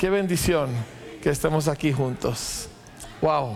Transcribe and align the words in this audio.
qué 0.00 0.08
bendición 0.08 0.70
que 1.22 1.28
estemos 1.28 1.68
aquí 1.68 1.92
juntos. 1.92 2.70
Wow. 3.20 3.54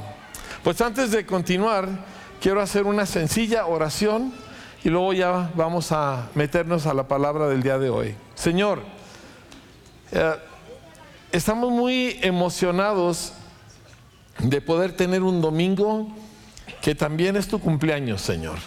Pues 0.63 0.79
antes 0.83 1.11
de 1.11 1.25
continuar, 1.25 1.89
quiero 2.39 2.61
hacer 2.61 2.85
una 2.85 3.07
sencilla 3.07 3.65
oración 3.65 4.31
y 4.85 4.91
luego 4.91 5.15
ya 5.15 5.51
vamos 5.55 5.91
a 5.91 6.29
meternos 6.35 6.85
a 6.85 6.93
la 6.93 7.09
palabra 7.09 7.49
del 7.49 7.63
día 7.63 7.79
de 7.79 7.89
hoy. 7.89 8.15
Señor, 8.35 8.83
eh, 10.13 10.35
estamos 11.33 11.71
muy 11.71 12.19
emocionados 12.21 13.33
de 14.39 14.61
poder 14.61 14.95
tener 14.95 15.23
un 15.23 15.41
domingo 15.41 16.15
que 16.83 16.95
también 16.95 17.37
es 17.37 17.49
tu 17.49 17.59
cumpleaños, 17.59 18.21
Señor. 18.21 18.59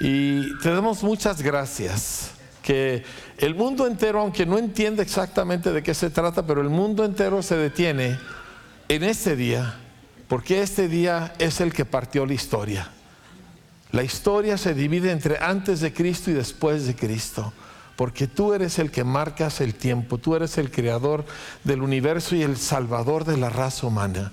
Y 0.00 0.58
te 0.58 0.70
damos 0.70 1.04
muchas 1.04 1.40
gracias. 1.40 2.32
Que 2.64 3.04
el 3.36 3.54
mundo 3.54 3.86
entero, 3.86 4.20
aunque 4.20 4.46
no 4.46 4.56
entiende 4.56 5.02
exactamente 5.02 5.70
de 5.70 5.82
qué 5.82 5.92
se 5.92 6.08
trata, 6.08 6.46
pero 6.46 6.62
el 6.62 6.70
mundo 6.70 7.04
entero 7.04 7.42
se 7.42 7.56
detiene 7.56 8.18
en 8.88 9.04
este 9.04 9.36
día, 9.36 9.74
porque 10.28 10.62
este 10.62 10.88
día 10.88 11.34
es 11.38 11.60
el 11.60 11.74
que 11.74 11.84
partió 11.84 12.24
la 12.24 12.32
historia. 12.32 12.90
La 13.92 14.02
historia 14.02 14.56
se 14.56 14.72
divide 14.72 15.12
entre 15.12 15.38
antes 15.38 15.80
de 15.80 15.92
Cristo 15.92 16.30
y 16.30 16.34
después 16.34 16.86
de 16.86 16.96
Cristo, 16.96 17.52
porque 17.96 18.26
tú 18.26 18.54
eres 18.54 18.78
el 18.78 18.90
que 18.90 19.04
marcas 19.04 19.60
el 19.60 19.74
tiempo, 19.74 20.16
tú 20.16 20.34
eres 20.34 20.56
el 20.56 20.70
creador 20.70 21.24
del 21.64 21.82
universo 21.82 22.34
y 22.34 22.42
el 22.42 22.56
salvador 22.56 23.26
de 23.26 23.36
la 23.36 23.50
raza 23.50 23.86
humana. 23.86 24.32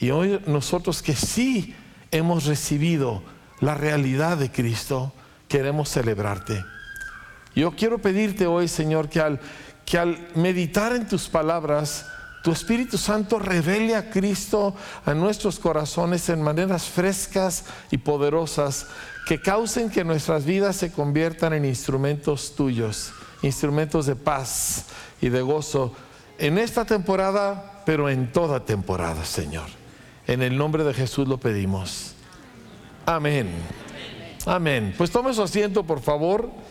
Y 0.00 0.10
hoy 0.10 0.40
nosotros 0.46 1.02
que 1.02 1.14
sí 1.14 1.76
hemos 2.10 2.46
recibido 2.46 3.22
la 3.60 3.74
realidad 3.74 4.38
de 4.38 4.50
Cristo, 4.50 5.12
queremos 5.48 5.90
celebrarte. 5.90 6.64
Yo 7.60 7.72
quiero 7.72 7.98
pedirte 7.98 8.46
hoy, 8.46 8.68
Señor, 8.68 9.10
que 9.10 9.20
al, 9.20 9.38
que 9.84 9.98
al 9.98 10.28
meditar 10.34 10.96
en 10.96 11.06
tus 11.06 11.28
palabras, 11.28 12.06
tu 12.42 12.52
Espíritu 12.52 12.96
Santo 12.96 13.38
revele 13.38 13.96
a 13.96 14.08
Cristo 14.08 14.74
a 15.04 15.12
nuestros 15.12 15.58
corazones 15.58 16.30
en 16.30 16.40
maneras 16.40 16.84
frescas 16.84 17.66
y 17.90 17.98
poderosas 17.98 18.86
que 19.26 19.42
causen 19.42 19.90
que 19.90 20.04
nuestras 20.04 20.46
vidas 20.46 20.76
se 20.76 20.90
conviertan 20.90 21.52
en 21.52 21.66
instrumentos 21.66 22.54
tuyos, 22.56 23.12
instrumentos 23.42 24.06
de 24.06 24.16
paz 24.16 24.86
y 25.20 25.28
de 25.28 25.42
gozo 25.42 25.94
en 26.38 26.56
esta 26.56 26.86
temporada, 26.86 27.82
pero 27.84 28.08
en 28.08 28.32
toda 28.32 28.64
temporada, 28.64 29.22
Señor. 29.26 29.66
En 30.26 30.40
el 30.40 30.56
nombre 30.56 30.82
de 30.82 30.94
Jesús 30.94 31.28
lo 31.28 31.36
pedimos. 31.36 32.14
Amén. 33.04 33.50
Amén. 34.46 34.94
Pues 34.96 35.10
tome 35.10 35.34
su 35.34 35.42
asiento, 35.42 35.84
por 35.84 36.00
favor. 36.00 36.69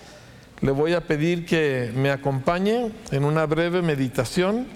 Le 0.61 0.71
voy 0.71 0.93
a 0.93 1.01
pedir 1.01 1.45
que 1.45 1.91
me 1.95 2.11
acompañe 2.11 2.91
en 3.11 3.23
una 3.23 3.45
breve 3.45 3.81
meditación. 3.81 4.67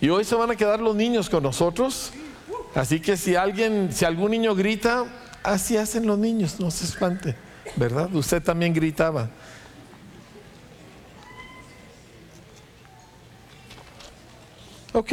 Y 0.00 0.08
hoy 0.08 0.24
se 0.24 0.34
van 0.34 0.50
a 0.50 0.56
quedar 0.56 0.80
los 0.80 0.96
niños 0.96 1.28
con 1.28 1.42
nosotros. 1.42 2.12
Así 2.74 3.00
que 3.00 3.16
si 3.16 3.36
alguien, 3.36 3.92
si 3.92 4.04
algún 4.04 4.30
niño 4.30 4.54
grita, 4.54 5.04
así 5.42 5.76
hacen 5.76 6.06
los 6.06 6.18
niños, 6.18 6.58
no 6.58 6.70
se 6.70 6.84
espante, 6.86 7.34
¿verdad? 7.76 8.14
Usted 8.14 8.42
también 8.42 8.72
gritaba. 8.72 9.30
Ok. 14.92 15.12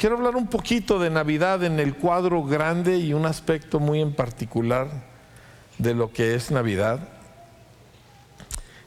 Quiero 0.00 0.16
hablar 0.16 0.34
un 0.34 0.46
poquito 0.46 0.98
de 0.98 1.10
Navidad 1.10 1.62
en 1.62 1.78
el 1.78 1.94
cuadro 1.94 2.42
grande 2.42 2.96
y 2.96 3.12
un 3.12 3.26
aspecto 3.26 3.78
muy 3.78 4.00
en 4.00 4.14
particular 4.14 4.88
de 5.76 5.92
lo 5.92 6.10
que 6.10 6.34
es 6.34 6.50
Navidad. 6.50 7.06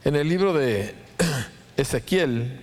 En 0.02 0.16
el 0.16 0.28
libro 0.28 0.52
de 0.52 0.96
Ezequiel 1.76 2.60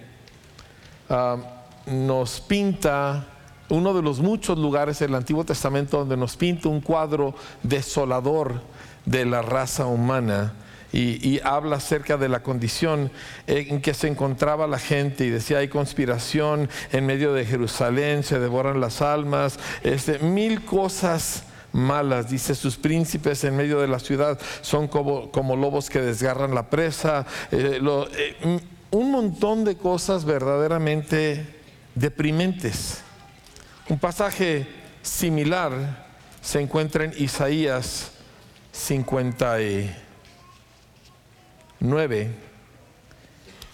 ah, 1.10 1.38
nos 1.86 2.42
pinta 2.42 3.26
uno 3.70 3.94
de 3.94 4.02
los 4.02 4.20
muchos 4.20 4.58
lugares 4.58 5.00
del 5.00 5.16
Antiguo 5.16 5.46
Testamento 5.46 6.00
donde 6.00 6.18
nos 6.18 6.36
pinta 6.36 6.68
un 6.68 6.82
cuadro 6.82 7.34
desolador 7.64 8.62
de 9.06 9.24
la 9.24 9.42
raza 9.42 9.86
humana 9.86 10.52
y, 10.94 11.40
habla 11.44 11.78
acerca 11.78 12.18
de 12.18 12.30
la 12.30 12.44
condición 12.44 13.12
en 13.48 13.82
que 13.82 13.94
se 13.94 14.08
encontraba 14.08 14.68
la 14.68 14.80
gente 14.80 15.26
y 15.26 15.30
decía 15.30 15.60
hay 15.60 15.68
conspiración 15.68 16.70
en 16.92 17.06
medio 17.06 17.34
de 17.34 17.46
Jerusalén, 17.46 18.24
se 18.24 18.40
devoran 18.40 18.82
las 18.82 19.02
almas, 19.02 19.58
este, 19.84 20.20
mil 20.20 20.66
cosas 20.66 21.44
malas, 21.74 22.30
dice 22.30 22.54
sus 22.56 22.76
príncipes 22.76 23.44
en 23.44 23.56
medio 23.56 23.80
de 23.80 23.88
la 23.88 24.00
ciudad 24.00 24.38
son 24.62 24.88
como, 24.88 25.32
como 25.32 25.56
lobos 25.56 25.90
que 25.90 26.02
desgarran 26.02 26.54
la 26.54 26.70
presa, 26.70 27.26
eh, 27.52 27.80
eh, 27.82 28.60
un 28.92 29.12
montón 29.12 29.64
de 29.64 29.78
cosas 29.78 30.26
verdaderamente 30.26 31.46
deprimentes. 31.96 33.02
Un 33.90 34.00
pasaje 34.00 34.68
similar 35.02 36.06
se 36.42 36.60
encuentra 36.60 37.06
en 37.06 37.14
Isaías 37.18 38.12
50 38.72 39.62
9 41.82 42.30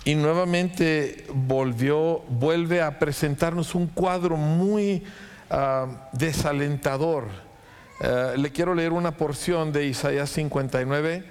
y 0.07 0.15
nuevamente 0.15 1.25
volvió, 1.33 2.19
vuelve 2.29 2.81
a 2.81 2.97
presentarnos 2.97 3.75
un 3.75 3.87
cuadro 3.87 4.37
muy 4.37 5.03
ah, 5.49 6.07
desalentador. 6.13 7.25
Eh, 7.99 8.35
le 8.37 8.51
quiero 8.53 8.73
leer 8.73 8.93
una 8.93 9.11
porción 9.17 9.73
de 9.73 9.85
Isaías 9.87 10.29
59. 10.29 11.25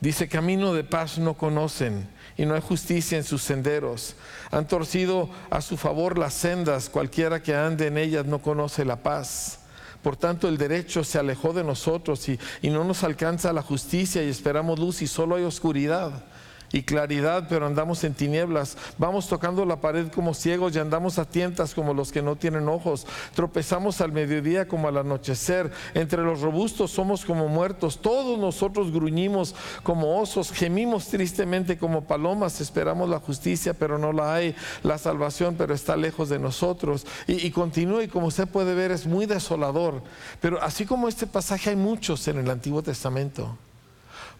dice, 0.00 0.28
camino 0.28 0.74
de 0.74 0.84
paz 0.84 1.18
no 1.18 1.32
conocen 1.32 2.06
y 2.36 2.44
no 2.44 2.54
hay 2.54 2.60
justicia 2.60 3.16
en 3.16 3.24
sus 3.24 3.42
senderos. 3.42 4.14
Han 4.50 4.68
torcido 4.68 5.30
a 5.48 5.62
su 5.62 5.78
favor 5.78 6.18
las 6.18 6.34
sendas, 6.34 6.90
cualquiera 6.90 7.42
que 7.42 7.54
ande 7.54 7.86
en 7.86 7.96
ellas 7.96 8.26
no 8.26 8.40
conoce 8.40 8.84
la 8.84 8.96
paz. 8.96 9.57
Por 10.02 10.16
tanto, 10.16 10.48
el 10.48 10.58
derecho 10.58 11.02
se 11.02 11.18
alejó 11.18 11.52
de 11.52 11.64
nosotros 11.64 12.28
y, 12.28 12.38
no 12.70 12.84
nos 12.84 13.02
alcanza 13.02 13.52
la 13.52 13.62
justicia 13.62 14.22
y 14.22 14.28
esperamos 14.28 14.78
luz 14.78 15.02
y 15.02 15.06
solo 15.06 15.36
hay 15.36 15.44
oscuridad 15.44 16.24
y 16.72 16.82
claridad, 16.82 17.46
pero 17.48 17.66
andamos 17.66 18.04
en 18.04 18.14
tinieblas. 18.14 18.76
Vamos 18.98 19.28
tocando 19.28 19.64
la 19.64 19.80
pared 19.80 20.08
como 20.08 20.34
ciegos 20.34 20.74
y 20.74 20.78
andamos 20.78 21.18
a 21.18 21.24
tientas 21.24 21.74
como 21.74 21.94
los 21.94 22.12
que 22.12 22.22
no 22.22 22.36
tienen 22.36 22.68
ojos. 22.68 23.06
Tropezamos 23.34 24.00
al 24.00 24.12
mediodía 24.12 24.68
como 24.68 24.88
al 24.88 24.98
anochecer. 24.98 25.72
Entre 25.94 26.22
los 26.22 26.40
robustos 26.42 26.90
somos 26.90 27.24
como 27.24 27.48
muertos. 27.48 28.00
Todos 28.00 28.38
nosotros 28.38 28.92
gruñimos 28.92 29.54
como 29.82 30.20
osos, 30.20 30.52
gemimos 30.52 31.08
tristemente 31.08 31.78
como 31.78 32.04
palomas. 32.04 32.60
Esperamos 32.60 33.08
la 33.08 33.20
justicia, 33.20 33.72
pero 33.72 33.98
no 33.98 34.12
la 34.12 34.34
hay. 34.34 34.54
La 34.82 34.98
salvación, 34.98 35.54
pero 35.56 35.74
está 35.74 35.96
lejos 35.96 36.28
de 36.28 36.38
nosotros. 36.38 37.06
Y, 37.26 37.46
y 37.46 37.50
continúa 37.50 38.04
y 38.04 38.08
como 38.08 38.26
usted 38.26 38.46
puede 38.46 38.74
ver 38.74 38.90
es 38.90 39.06
muy 39.06 39.24
desolador. 39.24 40.02
Pero 40.40 40.62
así 40.62 40.84
como 40.84 41.08
este 41.08 41.26
pasaje 41.26 41.70
hay 41.70 41.76
muchos 41.76 42.28
en 42.28 42.38
el 42.38 42.50
Antiguo 42.50 42.82
Testamento. 42.82 43.56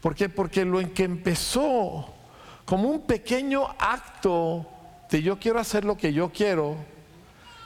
¿Por 0.03 0.15
qué? 0.15 0.28
Porque 0.28 0.65
lo 0.65 0.81
en 0.81 0.91
que 0.91 1.05
empezó 1.05 2.15
como 2.69 2.91
un 2.91 3.01
pequeño 3.01 3.67
acto 3.79 4.67
de 5.11 5.23
yo 5.23 5.39
quiero 5.39 5.59
hacer 5.59 5.87
lo 5.87 5.97
que 5.97 6.12
yo 6.12 6.31
quiero, 6.31 6.77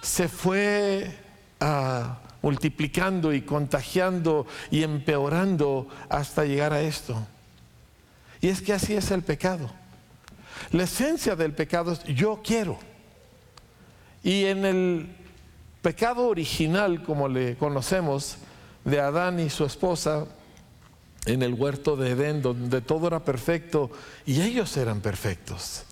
se 0.00 0.28
fue 0.28 1.10
ah, 1.58 2.20
multiplicando 2.40 3.32
y 3.32 3.42
contagiando 3.42 4.46
y 4.70 4.84
empeorando 4.84 5.88
hasta 6.08 6.44
llegar 6.44 6.72
a 6.72 6.82
esto. 6.82 7.20
Y 8.40 8.46
es 8.46 8.62
que 8.62 8.74
así 8.74 8.94
es 8.94 9.10
el 9.10 9.22
pecado. 9.22 9.68
La 10.70 10.84
esencia 10.84 11.34
del 11.34 11.52
pecado 11.52 11.90
es 11.90 12.04
yo 12.04 12.40
quiero. 12.40 12.78
Y 14.22 14.44
en 14.44 14.64
el 14.64 15.08
pecado 15.82 16.28
original, 16.28 17.02
como 17.02 17.26
le 17.26 17.56
conocemos, 17.56 18.36
de 18.84 19.00
Adán 19.00 19.40
y 19.40 19.50
su 19.50 19.64
esposa, 19.64 20.26
en 21.24 21.42
el 21.42 21.54
huerto 21.54 21.96
de 21.96 22.10
Edén, 22.10 22.42
donde 22.42 22.80
todo 22.80 23.06
era 23.06 23.24
perfecto 23.24 23.90
y 24.26 24.40
ellos 24.40 24.76
eran 24.76 25.00
perfectos. 25.00 25.84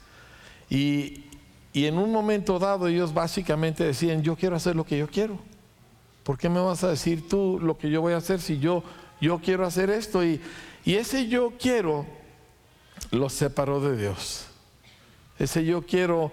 Y, 0.68 1.24
en 1.72 1.98
un 1.98 2.10
momento 2.10 2.58
dado 2.58 2.88
ellos 2.88 3.14
básicamente 3.14 3.84
decían, 3.84 4.22
yo 4.22 4.34
quiero 4.34 4.56
hacer 4.56 4.74
lo 4.74 4.84
que 4.84 4.98
yo 4.98 5.08
quiero. 5.08 5.38
¿Por 6.24 6.36
qué 6.36 6.48
me 6.48 6.60
vas 6.60 6.82
a 6.82 6.88
decir 6.88 7.28
tú 7.28 7.60
lo 7.62 7.78
que 7.78 7.90
yo 7.90 8.00
voy 8.00 8.12
a 8.12 8.16
hacer 8.16 8.40
si 8.40 8.58
yo, 8.58 8.82
yo 9.20 9.38
quiero 9.38 9.64
hacer 9.64 9.88
esto? 9.88 10.24
Y, 10.24 10.40
y 10.84 10.94
ese 10.94 11.28
yo 11.28 11.52
quiero 11.60 12.06
los 13.12 13.32
separó 13.32 13.80
de 13.80 13.96
Dios. 13.96 14.46
Ese 15.38 15.64
yo 15.64 15.82
quiero 15.82 16.32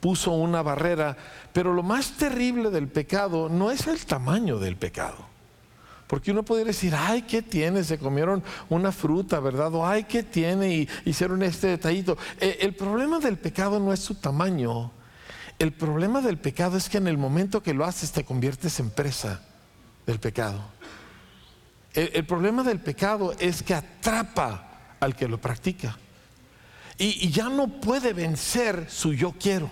puso 0.00 0.32
una 0.32 0.62
barrera. 0.62 1.16
Pero 1.52 1.72
lo 1.72 1.82
más 1.82 2.12
terrible 2.12 2.70
del 2.70 2.88
pecado 2.88 3.48
no 3.48 3.70
es 3.70 3.86
el 3.86 4.04
tamaño 4.04 4.58
del 4.58 4.76
pecado. 4.76 5.27
Porque 6.08 6.32
uno 6.32 6.42
podría 6.42 6.64
decir, 6.64 6.94
ay, 6.96 7.22
¿qué 7.22 7.42
tiene? 7.42 7.84
Se 7.84 7.98
comieron 7.98 8.42
una 8.70 8.90
fruta, 8.90 9.38
¿verdad? 9.40 9.72
O 9.74 9.86
ay, 9.86 10.04
¿qué 10.04 10.22
tiene? 10.22 10.74
Y 10.74 10.88
hicieron 11.04 11.42
este 11.42 11.68
detallito. 11.68 12.16
Eh, 12.40 12.58
el 12.62 12.74
problema 12.74 13.20
del 13.20 13.36
pecado 13.36 13.78
no 13.78 13.92
es 13.92 14.00
su 14.00 14.14
tamaño. 14.14 14.90
El 15.58 15.72
problema 15.72 16.22
del 16.22 16.38
pecado 16.38 16.78
es 16.78 16.88
que 16.88 16.96
en 16.96 17.08
el 17.08 17.18
momento 17.18 17.62
que 17.62 17.74
lo 17.74 17.84
haces 17.84 18.10
te 18.10 18.24
conviertes 18.24 18.80
en 18.80 18.90
presa 18.90 19.42
del 20.06 20.18
pecado. 20.18 20.60
el 21.94 22.24
problema 22.24 22.62
del 22.62 22.80
pecado 22.80 23.34
es 23.38 23.62
que 23.62 23.74
atrapa 23.74 24.96
al 25.00 25.14
que 25.14 25.28
lo 25.28 25.38
practica. 25.38 25.98
Y, 26.96 27.26
y 27.26 27.30
ya 27.30 27.50
no 27.50 27.68
puede 27.80 28.14
vencer 28.14 28.86
su 28.88 29.12
yo 29.12 29.34
quiero. 29.38 29.70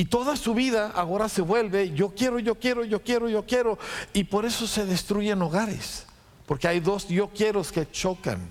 Y 0.00 0.06
toda 0.06 0.34
su 0.34 0.54
vida 0.54 0.92
ahora 0.94 1.28
se 1.28 1.42
vuelve 1.42 1.92
yo 1.92 2.14
quiero, 2.14 2.38
yo 2.38 2.54
quiero, 2.54 2.84
yo 2.84 3.02
quiero, 3.02 3.28
yo 3.28 3.44
quiero. 3.44 3.78
Y 4.14 4.24
por 4.24 4.46
eso 4.46 4.66
se 4.66 4.86
destruyen 4.86 5.42
hogares. 5.42 6.06
Porque 6.46 6.66
hay 6.66 6.80
dos 6.80 7.06
yo 7.08 7.28
quiero 7.28 7.62
que 7.64 7.90
chocan. 7.90 8.50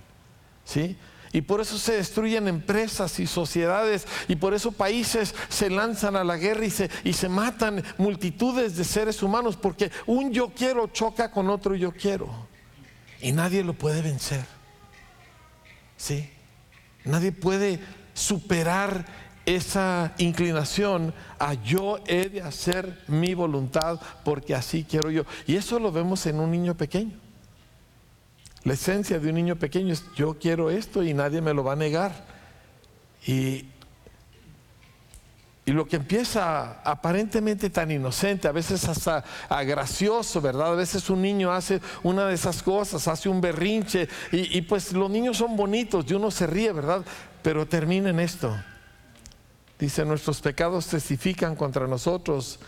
¿Sí? 0.63 0.95
Y 1.31 1.41
por 1.41 1.59
eso 1.59 1.79
se 1.79 1.93
destruyen 1.93 2.47
empresas 2.47 3.19
y 3.19 3.25
sociedades 3.25 4.05
y 4.27 4.35
por 4.35 4.53
eso 4.53 4.71
países 4.71 5.33
se 5.47 5.71
lanzan 5.71 6.15
a 6.15 6.23
la 6.23 6.37
guerra 6.37 6.65
y 6.65 6.69
se, 6.69 6.91
y 7.03 7.13
se 7.13 7.27
matan 7.27 7.83
multitudes 7.97 8.75
de 8.75 8.83
seres 8.83 9.23
humanos 9.23 9.57
porque 9.57 9.89
un 10.05 10.31
yo 10.31 10.49
quiero 10.49 10.85
choca 10.85 11.31
con 11.31 11.49
otro 11.49 11.73
yo 11.73 11.91
quiero. 11.91 12.29
Y 13.21 13.31
nadie 13.31 13.63
lo 13.63 13.73
puede 13.73 14.03
vencer. 14.03 14.45
¿Sí? 15.97 16.29
Nadie 17.05 17.31
puede 17.31 17.79
superar 18.13 19.28
esa 19.45 20.13
inclinación 20.17 21.13
a 21.39 21.53
yo 21.55 21.99
he 22.05 22.29
de 22.29 22.41
hacer 22.41 23.03
mi 23.07 23.33
voluntad 23.33 23.99
porque 24.23 24.55
así 24.55 24.85
quiero 24.87 25.09
yo. 25.09 25.23
Y 25.47 25.55
eso 25.55 25.79
lo 25.79 25.91
vemos 25.91 26.25
en 26.25 26.39
un 26.39 26.51
niño 26.51 26.75
pequeño. 26.75 27.17
La 28.63 28.73
esencia 28.73 29.19
de 29.19 29.29
un 29.29 29.35
niño 29.35 29.55
pequeño 29.55 29.93
es 29.93 30.03
yo 30.15 30.37
quiero 30.37 30.69
esto 30.69 31.03
y 31.03 31.13
nadie 31.13 31.41
me 31.41 31.53
lo 31.53 31.63
va 31.63 31.73
a 31.73 31.77
negar. 31.77 32.11
Y, 33.25 33.65
y 35.65 35.71
lo 35.71 35.87
que 35.87 35.95
empieza 35.95 36.81
aparentemente 36.83 37.69
tan 37.69 37.89
inocente, 37.91 38.47
a 38.47 38.51
veces 38.51 38.85
hasta 38.87 39.23
gracioso, 39.63 40.41
¿verdad? 40.41 40.73
A 40.73 40.75
veces 40.75 41.09
un 41.09 41.21
niño 41.21 41.51
hace 41.51 41.79
una 42.03 42.25
de 42.25 42.35
esas 42.35 42.61
cosas, 42.61 43.07
hace 43.07 43.29
un 43.29 43.39
berrinche 43.39 44.09
y, 44.31 44.57
y 44.57 44.61
pues 44.61 44.91
los 44.93 45.09
niños 45.09 45.37
son 45.37 45.55
bonitos 45.55 46.05
y 46.07 46.13
uno 46.13 46.29
se 46.29 46.45
ríe, 46.45 46.71
¿verdad? 46.73 47.05
Pero 47.41 47.67
termina 47.67 48.09
en 48.09 48.19
esto. 48.19 48.55
Dice, 49.79 50.03
nuestros 50.03 50.41
pecados 50.41 50.87
testifican 50.87 51.55
contra 51.55 51.87
nosotros, 51.87 52.59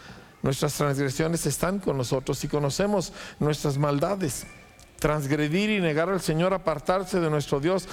nuestras 0.43 0.73
transgresiones 0.73 1.45
están 1.45 1.79
con 1.79 1.97
nosotros 1.97 2.41
y 2.45 2.47
conocemos 2.47 3.11
nuestras 3.39 3.77
maldades. 3.77 4.45
Transgredir 4.97 5.71
y 5.71 5.81
negar 5.81 6.09
al 6.09 6.21
Señor, 6.21 6.53
apartarse 6.53 7.19
de 7.19 7.29
nuestro 7.29 7.59
Dios, 7.59 7.89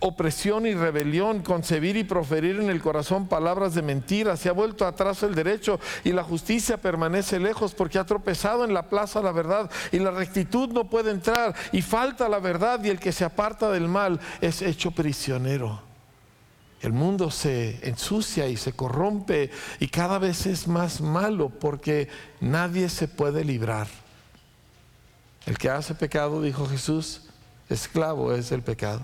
opresión 0.00 0.66
y 0.66 0.74
rebelión, 0.74 1.42
concebir 1.42 1.96
y 1.96 2.04
proferir 2.04 2.56
en 2.56 2.68
el 2.68 2.82
corazón 2.82 3.28
palabras 3.28 3.74
de 3.74 3.82
mentira, 3.82 4.36
se 4.36 4.48
ha 4.48 4.52
vuelto 4.52 4.84
atrás 4.84 5.22
el 5.22 5.36
derecho 5.36 5.80
y 6.04 6.12
la 6.12 6.24
justicia 6.24 6.76
permanece 6.76 7.38
lejos 7.38 7.74
porque 7.74 7.98
ha 7.98 8.04
tropezado 8.04 8.64
en 8.64 8.74
la 8.74 8.90
plaza 8.90 9.22
la 9.22 9.32
verdad 9.32 9.70
y 9.92 10.00
la 10.00 10.10
rectitud 10.10 10.68
no 10.70 10.90
puede 10.90 11.12
entrar 11.12 11.54
y 11.72 11.80
falta 11.80 12.28
la 12.28 12.40
verdad 12.40 12.82
y 12.82 12.90
el 12.90 12.98
que 12.98 13.12
se 13.12 13.24
aparta 13.24 13.70
del 13.70 13.88
mal 13.88 14.20
es 14.40 14.60
hecho 14.60 14.90
prisionero. 14.90 15.87
El 16.80 16.92
mundo 16.92 17.30
se 17.30 17.86
ensucia 17.88 18.46
y 18.46 18.56
se 18.56 18.72
corrompe 18.72 19.50
y 19.80 19.88
cada 19.88 20.18
vez 20.18 20.46
es 20.46 20.68
más 20.68 21.00
malo 21.00 21.48
porque 21.48 22.08
nadie 22.40 22.88
se 22.88 23.08
puede 23.08 23.44
librar. 23.44 23.88
El 25.46 25.58
que 25.58 25.70
hace 25.70 25.94
pecado, 25.94 26.40
dijo 26.40 26.66
Jesús, 26.66 27.22
esclavo 27.68 28.32
es 28.32 28.52
el 28.52 28.62
pecado. 28.62 29.00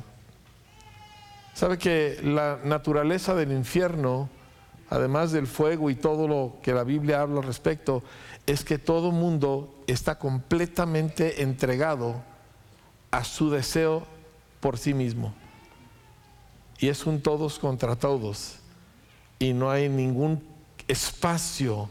¿Sabe 1.54 1.78
que 1.78 2.20
la 2.22 2.60
naturaleza 2.64 3.34
del 3.34 3.52
infierno, 3.52 4.28
además 4.90 5.32
del 5.32 5.46
fuego 5.46 5.90
y 5.90 5.94
todo 5.94 6.28
lo 6.28 6.56
que 6.62 6.74
la 6.74 6.84
Biblia 6.84 7.22
habla 7.22 7.40
al 7.40 7.46
respecto, 7.46 8.02
es 8.46 8.64
que 8.64 8.78
todo 8.78 9.10
mundo 9.10 9.82
está 9.86 10.18
completamente 10.18 11.42
entregado 11.42 12.22
a 13.10 13.24
su 13.24 13.50
deseo 13.50 14.06
por 14.60 14.78
sí 14.78 14.94
mismo. 14.94 15.34
Y 16.78 16.88
es 16.88 17.06
un 17.06 17.20
todos 17.20 17.58
contra 17.58 17.96
todos. 17.96 18.56
Y 19.38 19.52
no 19.52 19.70
hay 19.70 19.88
ningún 19.88 20.42
espacio 20.88 21.88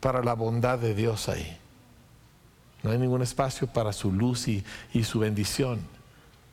para 0.00 0.22
la 0.22 0.34
bondad 0.34 0.78
de 0.78 0.94
Dios 0.94 1.28
ahí. 1.28 1.58
No 2.82 2.90
hay 2.90 2.98
ningún 2.98 3.22
espacio 3.22 3.66
para 3.66 3.92
su 3.92 4.12
luz 4.12 4.46
y, 4.48 4.64
su 5.02 5.18
bendición, 5.18 5.80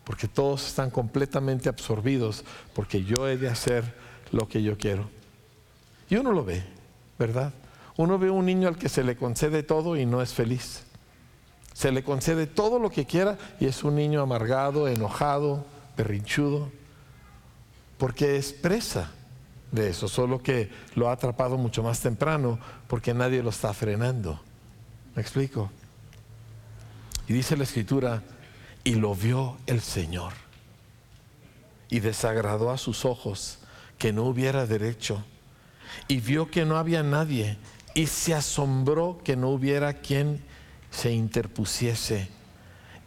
porque 0.03 0.27
todos 0.27 0.67
están 0.67 0.89
completamente 0.89 1.69
absorbidos, 1.69 2.43
porque 2.73 3.03
yo 3.03 3.27
he 3.27 3.37
de 3.37 3.49
hacer 3.49 3.95
lo 4.31 4.47
que 4.47 4.63
yo 4.63 4.77
quiero. 4.77 5.07
Y 6.09 6.15
uno 6.15 6.31
lo 6.31 6.43
ve, 6.43 6.63
¿verdad? 7.19 7.53
Uno 7.97 8.17
ve 8.17 8.29
un 8.29 8.45
niño 8.45 8.67
al 8.67 8.77
que 8.77 8.89
se 8.89 9.03
le 9.03 9.15
concede 9.15 9.63
todo 9.63 9.95
y 9.95 10.05
no 10.05 10.21
es 10.21 10.33
feliz. 10.33 10.83
Se 11.73 11.91
le 11.91 12.03
concede 12.03 12.47
todo 12.47 12.79
lo 12.79 12.89
que 12.89 13.05
quiera 13.05 13.37
y 13.59 13.65
es 13.65 13.83
un 13.83 13.95
niño 13.95 14.21
amargado, 14.21 14.87
enojado, 14.87 15.65
berrinchudo, 15.97 16.71
porque 17.97 18.37
es 18.37 18.53
presa 18.53 19.11
de 19.71 19.89
eso, 19.89 20.07
solo 20.07 20.41
que 20.41 20.69
lo 20.95 21.09
ha 21.09 21.13
atrapado 21.13 21.57
mucho 21.57 21.83
más 21.83 21.99
temprano 21.99 22.59
porque 22.87 23.13
nadie 23.13 23.43
lo 23.43 23.49
está 23.49 23.73
frenando. 23.73 24.39
¿Me 25.15 25.21
explico? 25.21 25.71
Y 27.27 27.33
dice 27.33 27.57
la 27.57 27.63
escritura, 27.63 28.21
y 28.83 28.95
lo 28.95 29.15
vio 29.15 29.57
el 29.65 29.81
Señor. 29.81 30.33
Y 31.89 31.99
desagradó 31.99 32.71
a 32.71 32.77
sus 32.77 33.03
ojos 33.03 33.59
que 33.97 34.13
no 34.13 34.23
hubiera 34.23 34.65
derecho. 34.65 35.23
Y 36.07 36.19
vio 36.19 36.51
que 36.51 36.65
no 36.65 36.77
había 36.77 37.01
nadie. 37.03 37.57
Y 37.93 38.07
se 38.07 38.33
asombró 38.33 39.19
que 39.23 39.35
no 39.35 39.49
hubiera 39.49 39.93
quien 39.93 40.43
se 40.91 41.11
interpusiese. 41.11 42.29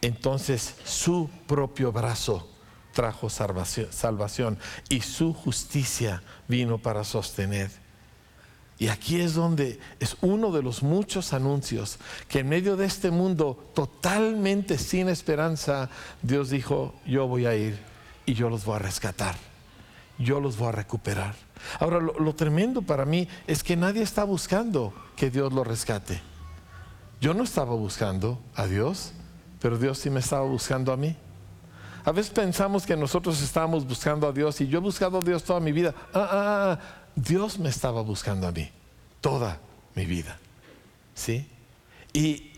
Entonces 0.01 0.75
su 0.83 1.29
propio 1.47 1.91
brazo 1.91 2.49
trajo 2.93 3.29
salvación 3.29 4.57
y 4.89 5.01
su 5.01 5.33
justicia 5.33 6.21
vino 6.47 6.77
para 6.77 7.03
sostener. 7.03 7.71
Y 8.79 8.87
aquí 8.87 9.19
es 9.19 9.33
donde 9.33 9.77
es 9.99 10.15
uno 10.21 10.51
de 10.51 10.63
los 10.63 10.83
muchos 10.83 11.33
anuncios 11.33 11.99
que 12.29 12.39
en 12.39 12.49
medio 12.49 12.77
de 12.77 12.85
este 12.85 13.11
mundo 13.11 13.71
totalmente 13.75 14.77
sin 14.77 15.09
esperanza, 15.09 15.89
Dios 16.21 16.49
dijo, 16.49 16.95
yo 17.05 17.27
voy 17.27 17.45
a 17.45 17.55
ir 17.55 17.77
y 18.25 18.35
yo 18.35 18.49
los 18.49 18.63
voy 18.63 18.77
a 18.77 18.79
rescatar, 18.79 19.35
yo 20.17 20.39
los 20.39 20.57
voy 20.57 20.69
a 20.69 20.71
recuperar. 20.71 21.35
Ahora, 21.79 21.99
lo, 21.99 22.35
tremendo 22.35 22.81
para 22.81 23.03
mí 23.03 23.27
es 23.47 23.63
que 23.63 23.75
nadie 23.75 24.01
está 24.01 24.23
buscando 24.23 24.93
que 25.17 25.29
Dios 25.29 25.51
lo 25.51 25.65
rescate. 25.65 26.21
Yo 27.19 27.33
no 27.33 27.43
estaba 27.43 27.75
buscando 27.75 28.39
a 28.55 28.65
Dios, 28.65 29.11
pero 29.59 29.77
Dios 29.77 29.99
sí 29.99 30.09
me 30.09 30.21
estaba 30.21 30.45
buscando 30.45 30.93
a 30.93 30.97
mí. 30.97 31.17
A 32.09 32.11
veces 32.11 32.31
pensamos 32.31 32.87
que 32.87 32.97
nosotros 32.97 33.39
estábamos 33.39 33.87
buscando 33.87 34.27
a 34.27 34.31
Dios 34.31 34.59
y 34.61 34.67
yo 34.67 34.79
he 34.79 34.81
buscado 34.81 35.19
a 35.19 35.21
Dios 35.21 35.43
toda 35.43 35.59
mi 35.59 35.71
vida. 35.71 35.93
Ah, 36.11 36.19
ah, 36.19 36.29
ah, 36.31 36.71
ah. 36.71 36.79
Dios 37.15 37.59
me 37.59 37.69
estaba 37.69 38.01
buscando 38.01 38.47
a 38.47 38.51
mí 38.51 38.67
toda 39.21 39.59
mi 39.93 40.05
vida. 40.05 40.39
¿Sí? 41.13 41.47
Y, 42.11 42.51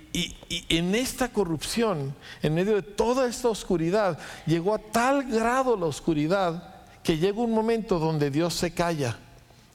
en 0.70 0.96
esta 0.96 1.34
corrupción, 1.34 2.15
en 2.41 2.53
medio 2.53 2.75
de 2.75 2.81
toda 2.81 3.27
esta 3.27 3.50
oscuridad, 3.50 4.17
llegó 4.46 4.74
a 4.74 4.79
tal 4.79 5.24
grado 5.29 5.75
la 5.75 5.88
oscuridad 5.88 6.74
que 7.03 7.17
llega 7.17 7.41
un 7.41 7.51
momento 7.51 8.00
donde 8.00 8.31
Dios 8.31 8.53
se 8.53 8.74
calla 8.74 9.17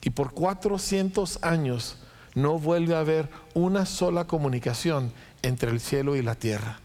y 0.00 0.08
por 0.08 0.32
400 0.32 1.40
años 1.42 1.98
no 2.34 2.58
vuelve 2.58 2.94
a 2.94 3.00
haber 3.00 3.28
una 3.52 3.84
sola 3.84 4.26
comunicación 4.26 5.12
entre 5.42 5.70
el 5.70 5.80
cielo 5.80 6.16
y 6.16 6.22
la 6.22 6.34
tierra. 6.34 6.80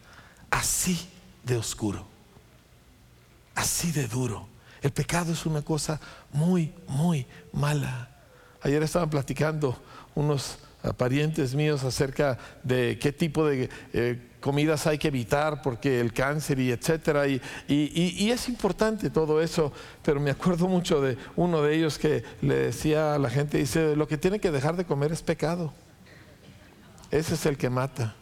Así 0.50 1.08
de 1.42 1.56
oscuro, 1.56 2.11
así 3.54 3.92
de 3.92 4.06
duro. 4.08 4.48
El 4.80 4.92
pecado 4.92 5.32
es 5.32 5.46
una 5.46 5.62
cosa 5.62 6.00
muy, 6.32 6.72
muy 6.88 7.26
mala. 7.52 8.08
Ayer 8.62 8.82
estaban 8.82 9.10
platicando 9.10 9.80
unos 10.14 10.58
parientes 10.96 11.54
míos 11.54 11.84
acerca 11.84 12.38
de 12.64 12.98
qué 13.00 13.12
tipo 13.12 13.46
de 13.46 13.70
eh, 13.92 14.30
comidas 14.40 14.86
hay 14.88 14.98
que 14.98 15.08
evitar 15.08 15.62
porque 15.62 16.00
el 16.00 16.12
cáncer 16.12 16.58
y 16.58 16.72
etcétera 16.72 17.28
y, 17.28 17.40
y, 17.68 18.30
es 18.30 18.48
importante 18.48 19.08
todo 19.08 19.40
eso 19.40 19.72
pero 20.02 20.18
me 20.18 20.32
acuerdo 20.32 20.66
mucho 20.66 21.00
de 21.00 21.16
uno 21.36 21.62
de 21.62 21.76
ellos 21.76 21.98
que 21.98 22.24
le 22.40 22.56
decía 22.56 23.14
a 23.14 23.18
la 23.18 23.30
gente 23.30 23.58
dice 23.58 23.94
lo 23.94 24.08
que 24.08 24.18
tiene 24.18 24.40
que 24.40 24.50
dejar 24.50 24.76
de 24.76 24.84
comer 24.84 25.12
es 25.12 25.22
pecado 25.22 25.72
ese 27.12 27.34
es 27.34 27.46
el 27.46 27.56
que 27.56 27.70
mata 27.70 28.16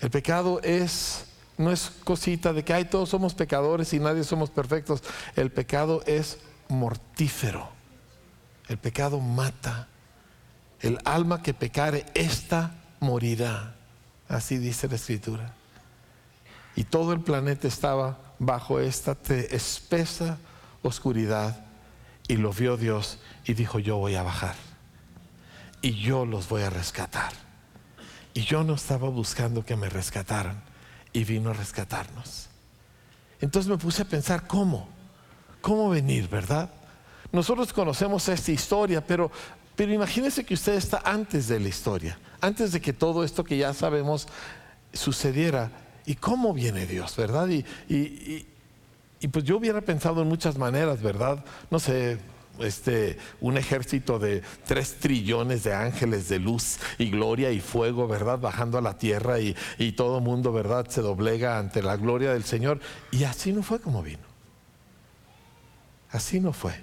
el 0.00 0.08
pecado 0.08 0.62
es 0.62 1.26
no 1.60 1.70
es 1.70 1.92
cosita 2.04 2.52
de 2.52 2.64
que 2.64 2.72
hay 2.72 2.86
todos 2.86 3.08
somos 3.08 3.34
pecadores 3.34 3.92
y 3.92 4.00
nadie 4.00 4.24
somos 4.24 4.50
perfectos 4.50 5.02
el 5.36 5.52
pecado 5.52 6.02
es 6.06 6.38
mortífero 6.68 7.80
el 8.70 8.78
pecado 8.78 9.18
mata. 9.18 9.88
El 10.80 11.00
alma 11.04 11.42
que 11.42 11.52
pecare, 11.54 12.06
esta 12.14 12.70
morirá. 13.00 13.74
Así 14.28 14.58
dice 14.58 14.86
la 14.86 14.94
escritura. 14.94 15.54
Y 16.76 16.84
todo 16.84 17.12
el 17.12 17.20
planeta 17.20 17.66
estaba 17.66 18.20
bajo 18.38 18.78
esta 18.78 19.16
espesa 19.28 20.38
oscuridad. 20.82 21.66
Y 22.28 22.36
lo 22.36 22.52
vio 22.52 22.76
Dios 22.76 23.18
y 23.44 23.54
dijo, 23.54 23.80
yo 23.80 23.96
voy 23.96 24.14
a 24.14 24.22
bajar. 24.22 24.54
Y 25.82 25.94
yo 26.00 26.24
los 26.24 26.48
voy 26.48 26.62
a 26.62 26.70
rescatar. 26.70 27.32
Y 28.34 28.42
yo 28.42 28.62
no 28.62 28.74
estaba 28.74 29.08
buscando 29.08 29.64
que 29.64 29.74
me 29.74 29.88
rescataran. 29.88 30.62
Y 31.12 31.24
vino 31.24 31.50
a 31.50 31.52
rescatarnos. 31.52 32.48
Entonces 33.40 33.70
me 33.70 33.78
puse 33.78 34.02
a 34.02 34.04
pensar, 34.04 34.46
¿cómo? 34.46 34.88
¿Cómo 35.60 35.90
venir, 35.90 36.28
verdad? 36.28 36.70
Nosotros 37.32 37.72
conocemos 37.72 38.28
esta 38.28 38.52
historia, 38.52 39.04
pero, 39.04 39.30
pero 39.76 39.92
imagínense 39.92 40.44
que 40.44 40.54
usted 40.54 40.74
está 40.74 41.02
antes 41.04 41.48
de 41.48 41.60
la 41.60 41.68
historia, 41.68 42.18
antes 42.40 42.72
de 42.72 42.80
que 42.80 42.92
todo 42.92 43.24
esto 43.24 43.44
que 43.44 43.56
ya 43.56 43.72
sabemos 43.72 44.28
sucediera. 44.92 45.70
¿Y 46.06 46.16
cómo 46.16 46.52
viene 46.52 46.86
Dios, 46.86 47.16
verdad? 47.16 47.48
Y, 47.48 47.64
y, 47.88 48.46
y 49.20 49.28
pues 49.28 49.44
yo 49.44 49.58
hubiera 49.58 49.80
pensado 49.80 50.22
en 50.22 50.28
muchas 50.28 50.56
maneras, 50.56 51.02
¿verdad? 51.02 51.44
No 51.70 51.78
sé, 51.78 52.18
este, 52.58 53.18
un 53.40 53.56
ejército 53.56 54.18
de 54.18 54.42
tres 54.66 54.96
trillones 54.98 55.64
de 55.64 55.74
ángeles 55.74 56.28
de 56.28 56.38
luz 56.38 56.78
y 56.98 57.10
gloria 57.10 57.50
y 57.50 57.60
fuego, 57.60 58.06
¿verdad? 58.06 58.38
Bajando 58.38 58.78
a 58.78 58.82
la 58.82 58.98
tierra 58.98 59.40
y, 59.40 59.56
y 59.78 59.92
todo 59.92 60.20
mundo, 60.20 60.52
¿verdad? 60.52 60.86
Se 60.88 61.00
doblega 61.00 61.58
ante 61.58 61.82
la 61.82 61.96
gloria 61.96 62.32
del 62.32 62.44
Señor. 62.44 62.80
Y 63.10 63.24
así 63.24 63.52
no 63.52 63.62
fue 63.62 63.80
como 63.80 64.02
vino. 64.02 64.22
Así 66.10 66.40
no 66.40 66.52
fue. 66.52 66.74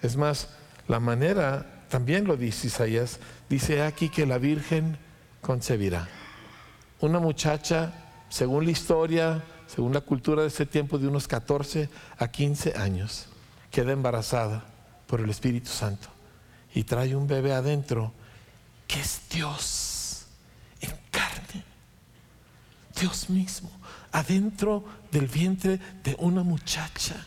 Es 0.00 0.16
más, 0.16 0.48
la 0.88 0.98
manera, 0.98 1.84
también 1.88 2.24
lo 2.24 2.36
dice 2.36 2.66
Isaías, 2.68 3.20
dice 3.48 3.82
aquí 3.82 4.08
que 4.08 4.26
la 4.26 4.38
Virgen 4.38 4.96
concebirá. 5.40 6.08
Una 7.00 7.18
muchacha, 7.18 7.92
según 8.28 8.64
la 8.64 8.70
historia, 8.70 9.42
según 9.66 9.92
la 9.92 10.00
cultura 10.00 10.42
de 10.42 10.48
ese 10.48 10.66
tiempo, 10.66 10.98
de 10.98 11.08
unos 11.08 11.28
14 11.28 11.88
a 12.18 12.28
15 12.28 12.74
años, 12.76 13.26
queda 13.70 13.92
embarazada 13.92 14.71
por 15.12 15.20
el 15.20 15.28
Espíritu 15.28 15.68
Santo 15.68 16.08
y 16.74 16.84
trae 16.84 17.14
un 17.14 17.26
bebé 17.26 17.52
adentro 17.52 18.14
que 18.86 18.98
es 18.98 19.20
Dios 19.28 20.24
en 20.80 20.90
carne. 21.10 21.62
Dios 22.98 23.28
mismo, 23.28 23.70
adentro 24.10 24.82
del 25.10 25.26
vientre 25.26 25.78
de 26.02 26.16
una 26.18 26.42
muchacha. 26.42 27.26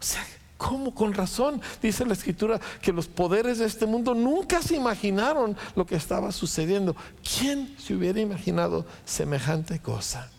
O 0.00 0.02
sea, 0.02 0.24
¿cómo? 0.56 0.94
Con 0.94 1.12
razón, 1.12 1.60
dice 1.82 2.06
la 2.06 2.14
escritura, 2.14 2.58
que 2.80 2.90
los 2.94 3.06
poderes 3.06 3.58
de 3.58 3.66
este 3.66 3.84
mundo 3.84 4.14
nunca 4.14 4.62
se 4.62 4.74
imaginaron 4.74 5.54
lo 5.76 5.84
que 5.84 5.96
estaba 5.96 6.32
sucediendo. 6.32 6.96
¿Quién 7.22 7.76
se 7.78 7.94
hubiera 7.94 8.18
imaginado 8.18 8.86
semejante 9.04 9.78
cosa? 9.78 10.30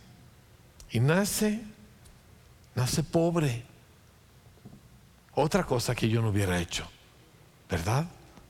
Y 0.89 0.99
nace, 0.99 1.61
nace 2.73 3.03
pobre, 3.03 3.71
otra 5.35 5.65
cosa 5.65 5.95
que 5.95 6.09
yo 6.09 6.21
no 6.21 6.29
hubiera 6.29 6.59
hecho, 6.59 6.87
¿verdad? 7.69 8.05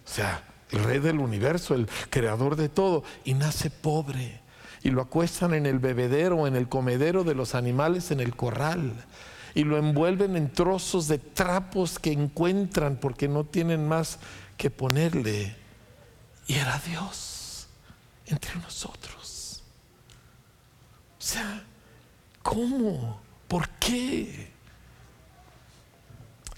O 0.05 0.09
sea, 0.09 0.43
el 0.71 0.83
rey 0.83 0.99
del 0.99 1.19
universo, 1.19 1.75
el 1.75 1.87
creador 2.09 2.55
de 2.55 2.69
todo, 2.69 3.03
y 3.23 3.33
nace 3.33 3.69
pobre. 3.69 4.41
Y 4.81 4.89
lo 4.89 5.01
acuestan 5.01 5.53
en 5.53 5.65
el 5.65 5.79
bebedero, 5.79 6.45
en 6.45 6.55
el 6.55 6.67
comedero 6.67 7.23
de 7.23 7.35
los 7.35 7.55
animales, 7.55 8.11
en 8.11 8.19
el 8.19 8.35
corral. 8.35 9.05
Y 9.55 9.63
lo 9.63 9.77
envuelven 9.77 10.35
en 10.35 10.51
trozos 10.51 11.07
de 11.07 11.19
trapos 11.19 11.99
que 11.99 12.11
encuentran 12.11 12.97
porque 12.97 13.27
no 13.27 13.45
tienen 13.45 13.87
más 13.87 14.19
que 14.57 14.69
ponerle. 14.69 15.55
Y 16.47 16.55
era 16.55 16.81
Dios 16.85 17.67
entre 18.25 18.55
nosotros. 18.55 19.63
O 21.17 21.21
sea, 21.21 21.63
¿cómo? 22.41 23.21
¿Por 23.47 23.69
qué? 23.79 24.52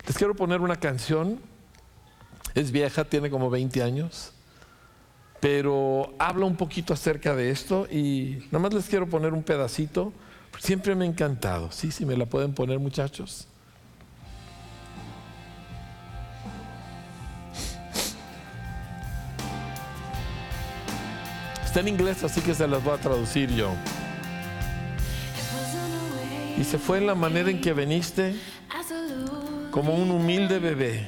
Les 0.08 0.16
quiero 0.16 0.36
poner 0.36 0.62
una 0.62 0.76
canción. 0.76 1.40
Es 2.54 2.72
vieja, 2.72 3.04
tiene 3.06 3.30
como 3.30 3.50
20 3.50 3.82
años. 3.82 4.32
Pero 5.40 6.14
habla 6.20 6.46
un 6.46 6.56
poquito 6.56 6.94
acerca 6.94 7.36
de 7.36 7.52
esto 7.52 7.88
y 7.92 8.44
nada 8.46 8.60
más 8.60 8.74
les 8.74 8.86
quiero 8.86 9.10
poner 9.10 9.34
un 9.34 9.44
pedacito. 9.44 10.14
Siempre 10.60 10.96
me 10.96 11.06
ha 11.06 11.08
encantado. 11.08 11.72
Sí, 11.72 11.92
sí, 11.92 12.06
me 12.06 12.16
la 12.16 12.26
pueden 12.26 12.54
poner 12.54 12.80
muchachos. 12.80 13.48
Está 21.66 21.82
en 21.82 21.90
inglés, 21.90 22.24
así 22.24 22.40
que 22.40 22.54
se 22.54 22.68
las 22.68 22.82
voy 22.82 22.94
a 22.94 22.98
traducir 22.98 23.54
yo. 23.54 23.70
Y 26.58 26.64
se 26.64 26.78
fue 26.78 27.00
en 27.00 27.08
la 27.08 27.16
manera 27.16 27.50
en 27.50 27.60
que 27.60 27.74
veniste 27.74 28.34
como 29.76 29.94
un 29.94 30.10
humilde 30.10 30.58
bebé 30.58 31.06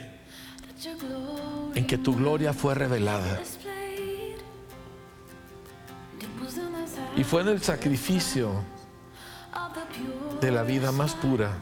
en 1.74 1.88
que 1.88 1.97
tu 1.97 2.13
gloria 2.13 2.51
fue 2.51 2.75
revelada. 2.75 3.39
Y 7.15 7.24
fue 7.24 7.43
en 7.43 7.47
el 7.47 7.62
sacrificio 7.62 8.51
de 10.41 10.51
la 10.51 10.63
vida 10.63 10.91
más 10.91 11.15
pura, 11.15 11.53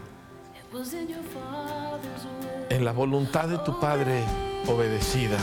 en 2.70 2.84
la 2.84 2.92
voluntad 2.92 3.50
de 3.50 3.60
tu 3.60 3.80
Padre 3.80 4.24
obedecida. 4.66 5.38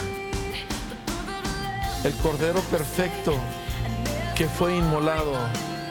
El 2.03 2.13
Cordero 2.15 2.59
perfecto 2.73 3.37
que 4.35 4.49
fue 4.49 4.77
inmolado. 4.77 5.39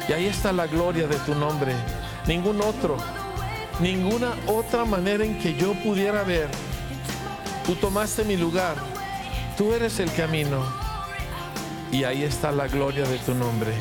Y 0.09 0.11
ahí 0.11 0.25
está 0.25 0.51
la 0.51 0.67
gloria 0.67 1.07
de 1.07 1.15
tu 1.19 1.33
nombre. 1.33 1.73
Ningún 2.27 2.59
otro 2.59 2.97
ninguna 3.81 4.35
otra 4.47 4.85
manera 4.85 5.25
en 5.25 5.38
que 5.39 5.55
yo 5.55 5.73
pudiera 5.73 6.23
ver. 6.23 6.47
Tú 7.65 7.75
tomaste 7.75 8.23
mi 8.23 8.38
lugar, 8.38 8.75
tú 9.57 9.73
eres 9.73 10.00
el 10.00 10.11
camino 10.13 10.63
y 11.91 12.03
ahí 12.03 12.23
está 12.23 12.51
la 12.51 12.67
gloria 12.67 13.03
de 13.05 13.17
tu 13.19 13.33
nombre. 13.33 13.71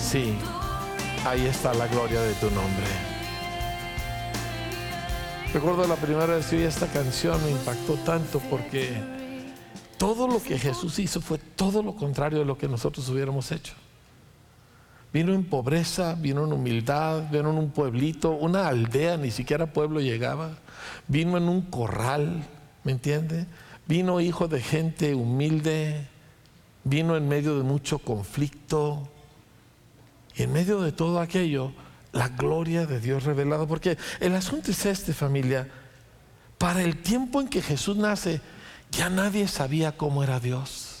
Sí, 0.00 0.36
ahí 1.24 1.46
está 1.46 1.72
la 1.74 1.86
gloria 1.86 2.20
de 2.20 2.34
tu 2.34 2.50
nombre. 2.50 2.86
Recuerdo 5.52 5.86
la 5.86 5.96
primera 5.96 6.26
vez 6.26 6.46
que 6.46 6.56
oí 6.56 6.62
esta 6.62 6.88
canción, 6.88 7.42
me 7.44 7.50
impactó 7.52 7.94
tanto 7.94 8.40
porque 8.50 8.92
todo 9.96 10.26
lo 10.26 10.42
que 10.42 10.58
Jesús 10.58 10.98
hizo 10.98 11.20
fue 11.20 11.38
todo 11.38 11.82
lo 11.82 11.94
contrario 11.94 12.40
de 12.40 12.44
lo 12.44 12.58
que 12.58 12.68
nosotros 12.68 13.08
hubiéramos 13.08 13.52
hecho. 13.52 13.74
Vino 15.14 15.32
en 15.32 15.44
pobreza, 15.44 16.16
vino 16.16 16.44
en 16.44 16.52
humildad, 16.52 17.30
vino 17.30 17.50
en 17.50 17.56
un 17.56 17.70
pueblito, 17.70 18.32
una 18.32 18.66
aldea, 18.66 19.16
ni 19.16 19.30
siquiera 19.30 19.72
pueblo 19.72 20.00
llegaba. 20.00 20.58
Vino 21.06 21.36
en 21.36 21.48
un 21.48 21.62
corral, 21.62 22.44
¿me 22.82 22.90
entiende? 22.90 23.46
Vino 23.86 24.20
hijo 24.20 24.48
de 24.48 24.60
gente 24.60 25.14
humilde, 25.14 26.08
vino 26.82 27.16
en 27.16 27.28
medio 27.28 27.56
de 27.56 27.62
mucho 27.62 28.00
conflicto. 28.00 29.08
Y 30.34 30.42
en 30.42 30.52
medio 30.52 30.80
de 30.80 30.90
todo 30.90 31.20
aquello, 31.20 31.70
la 32.10 32.30
gloria 32.30 32.84
de 32.84 32.98
Dios 32.98 33.22
revelada. 33.22 33.68
Porque 33.68 33.96
el 34.18 34.34
asunto 34.34 34.72
es 34.72 34.84
este, 34.84 35.12
familia. 35.12 35.68
Para 36.58 36.82
el 36.82 36.96
tiempo 36.96 37.40
en 37.40 37.46
que 37.46 37.62
Jesús 37.62 37.96
nace, 37.96 38.40
ya 38.90 39.10
nadie 39.10 39.46
sabía 39.46 39.96
cómo 39.96 40.24
era 40.24 40.40
Dios. 40.40 40.93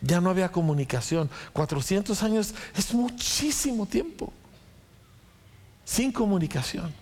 Ya 0.00 0.20
no 0.20 0.30
había 0.30 0.50
comunicación. 0.50 1.30
400 1.52 2.22
años 2.22 2.54
es 2.76 2.92
muchísimo 2.92 3.86
tiempo 3.86 4.32
sin 5.84 6.12
comunicación. 6.12 6.92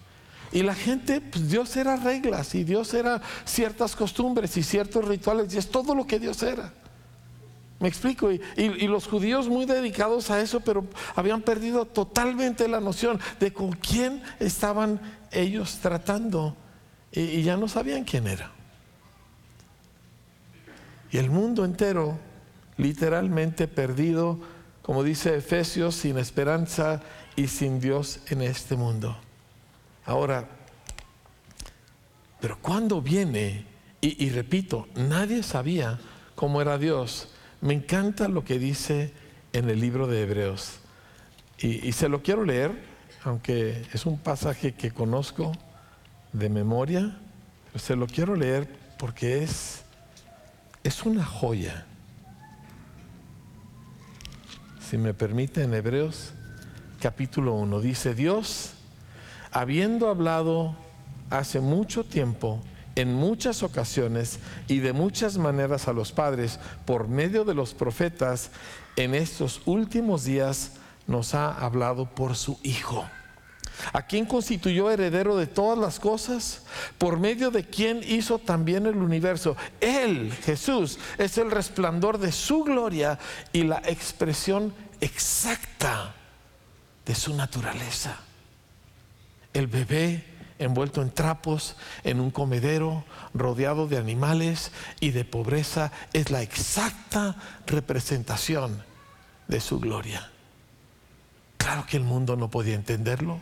Y 0.53 0.63
la 0.63 0.75
gente, 0.75 1.21
pues 1.21 1.51
Dios 1.51 1.77
era 1.77 1.97
reglas 1.97 2.55
y 2.55 2.63
Dios 2.63 2.95
era 2.95 3.21
ciertas 3.45 3.97
costumbres 3.97 4.57
y 4.57 4.63
ciertos 4.63 5.05
rituales 5.05 5.53
y 5.53 5.59
es 5.59 5.69
todo 5.69 5.95
lo 5.95 6.07
que 6.07 6.21
Dios 6.21 6.43
era. 6.45 6.73
Me 7.81 7.89
explico, 7.89 8.31
y, 8.31 8.39
los 8.87 9.09
judíos 9.09 9.49
muy 9.49 9.67
dedicados 9.67 10.31
a 10.31 10.41
eso, 10.41 10.61
pero 10.61 10.87
habían 11.17 11.43
perdido 11.43 11.87
totalmente 11.87 12.69
la 12.69 12.81
noción 12.81 13.19
de 13.41 13.53
con 13.53 13.73
quién 13.73 14.23
estaban 14.39 15.01
ellos 15.33 15.79
tratando 15.83 16.57
y 17.11 17.43
ya 17.43 17.57
no 17.57 17.67
sabían 17.67 18.05
quién 18.05 18.29
era. 18.29 18.53
Y 21.11 21.19
el 21.19 21.31
mundo 21.31 21.65
entero 21.65 22.19
literalmente 22.77 23.69
perdido, 23.69 24.41
como 24.83 25.03
dice 25.03 25.37
Efesios, 25.37 25.95
sin 25.95 26.19
esperanza 26.19 27.01
y 27.37 27.49
sin 27.49 27.81
Dios 27.81 28.21
en 28.29 28.43
este 28.43 28.77
mundo. 28.77 29.17
Ahora, 30.05 30.49
pero 32.41 32.59
cuando 32.61 33.01
viene, 33.01 33.65
y, 34.01 34.29
repito, 34.29 34.87
nadie 34.97 35.43
sabía 35.43 35.99
cómo 36.35 36.61
era 36.61 36.77
Dios, 36.77 37.29
me 37.63 37.73
encanta 37.73 38.29
lo 38.29 38.45
que 38.45 38.59
dice 38.59 39.15
en 39.55 39.71
el 39.71 39.81
libro 39.81 40.07
de 40.07 40.23
Hebreos. 40.23 40.81
Y, 41.59 41.89
y, 41.89 41.93
se 41.93 42.11
lo 42.11 42.23
quiero 42.23 42.45
leer, 42.45 42.73
aunque 43.23 43.87
es 43.95 44.05
un 44.05 44.19
pasaje 44.19 44.75
que 44.75 44.91
conozco 44.91 45.53
de 46.35 46.51
memoria, 46.51 47.17
pero 47.73 47.79
se 47.79 47.97
lo 47.97 48.07
quiero 48.07 48.37
leer 48.37 48.69
porque 48.99 49.43
es, 49.43 49.85
es 50.83 51.05
una 51.05 51.25
joya 51.25 51.87
si 54.95 54.99
me 54.99 55.13
permite, 55.13 55.65
en 55.65 55.75
Hebreos 55.75 56.31
capítulo 57.01 57.55
1. 57.55 57.81
Dice, 57.81 58.15
Dios, 58.15 58.75
habiendo 59.51 60.09
hablado 60.09 60.77
hace 61.31 61.59
mucho 61.59 62.05
tiempo, 62.05 62.61
en 62.95 63.13
muchas 63.13 63.65
ocasiones 63.65 64.39
y 64.69 64.79
de 64.79 64.93
muchas 64.93 65.37
maneras 65.37 65.89
a 65.89 65.93
los 65.93 66.13
padres 66.13 66.61
por 66.85 67.09
medio 67.09 67.45
de 67.45 67.55
los 67.55 67.75
profetas, 67.75 68.53
en 68.95 69.17
estos 69.17 69.63
últimos 69.65 70.23
días 70.23 70.75
nos 71.09 71.35
ha 71.35 71.53
hablado 71.53 72.07
por 72.07 72.37
su 72.37 72.61
Hijo, 72.63 73.05
¿A 73.93 74.03
quién 74.03 74.25
constituyó 74.25 74.91
heredero 74.91 75.37
de 75.37 75.47
todas 75.47 75.79
las 75.79 76.01
cosas? 76.01 76.63
Por 76.99 77.19
medio 77.19 77.51
de 77.51 77.65
quien 77.65 78.03
hizo 78.07 78.39
también 78.39 78.87
el 78.87 78.97
universo. 78.97 79.57
Él, 79.81 80.33
Jesús, 80.45 80.99
es 81.19 81.39
el 81.39 81.51
resplandor 81.51 82.19
de 82.19 82.33
su 82.33 82.65
gloria 82.65 83.19
y 83.53 83.65
la 83.65 83.83
expresión 83.87 84.73
exacta 85.05 86.15
de 87.05 87.15
su 87.15 87.35
naturaleza. 87.35 88.17
El 89.53 89.67
bebé 89.67 90.25
envuelto 90.59 91.03
en 91.03 91.11
trapos, 91.11 91.77
en 92.05 92.21
un 92.21 92.31
comedero, 92.31 93.05
rodeado 93.35 93.87
de 93.87 93.99
animales 93.99 94.73
y 95.01 95.11
de 95.11 95.25
pobreza, 95.25 95.93
es 96.13 96.31
la 96.31 96.43
exacta 96.43 97.37
representación 97.67 98.83
de 99.49 99.61
su 99.61 99.79
gloria. 99.79 100.31
Claro 101.57 101.87
que 101.87 101.97
el 101.97 102.05
mundo 102.05 102.37
no 102.37 102.51
podía 102.51 102.75
entenderlo. 102.75 103.41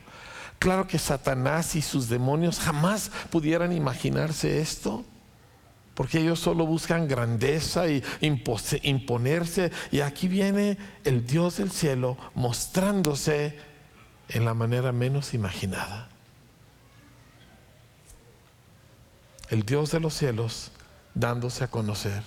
Claro 0.59 0.87
que 0.87 0.99
Satanás 0.99 1.75
y 1.75 1.83
sus 1.83 2.09
demonios 2.09 2.61
jamás 2.61 3.11
pudieran 3.31 3.73
imaginarse 3.73 4.61
esto. 4.61 5.05
Porque 6.03 6.19
ellos 6.19 6.41
solo 6.41 6.67
buscan 6.67 7.07
grandeza 7.07 7.87
y 7.87 8.03
imponerse. 8.21 9.71
Y 9.93 10.01
aquí 10.01 10.27
viene 10.27 10.77
el 11.05 11.25
Dios 11.25 11.59
del 11.59 11.71
cielo 11.71 12.19
mostrándose 12.35 13.57
en 14.29 14.45
la 14.45 14.53
manera 14.53 14.91
menos 14.91 15.33
imaginada. 15.33 16.09
El 19.49 19.63
Dios 19.63 19.93
de 19.93 20.01
los 20.01 20.15
cielos 20.15 20.73
dándose 21.15 21.63
a 21.63 21.69
conocer. 21.69 22.25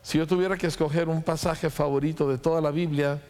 Si 0.00 0.16
yo 0.16 0.24
tuviera 0.24 0.56
que 0.56 0.68
escoger 0.68 1.08
un 1.08 1.24
pasaje 1.24 1.68
favorito 1.68 2.28
de 2.28 2.38
toda 2.38 2.60
la 2.60 2.70
Biblia, 2.70 3.20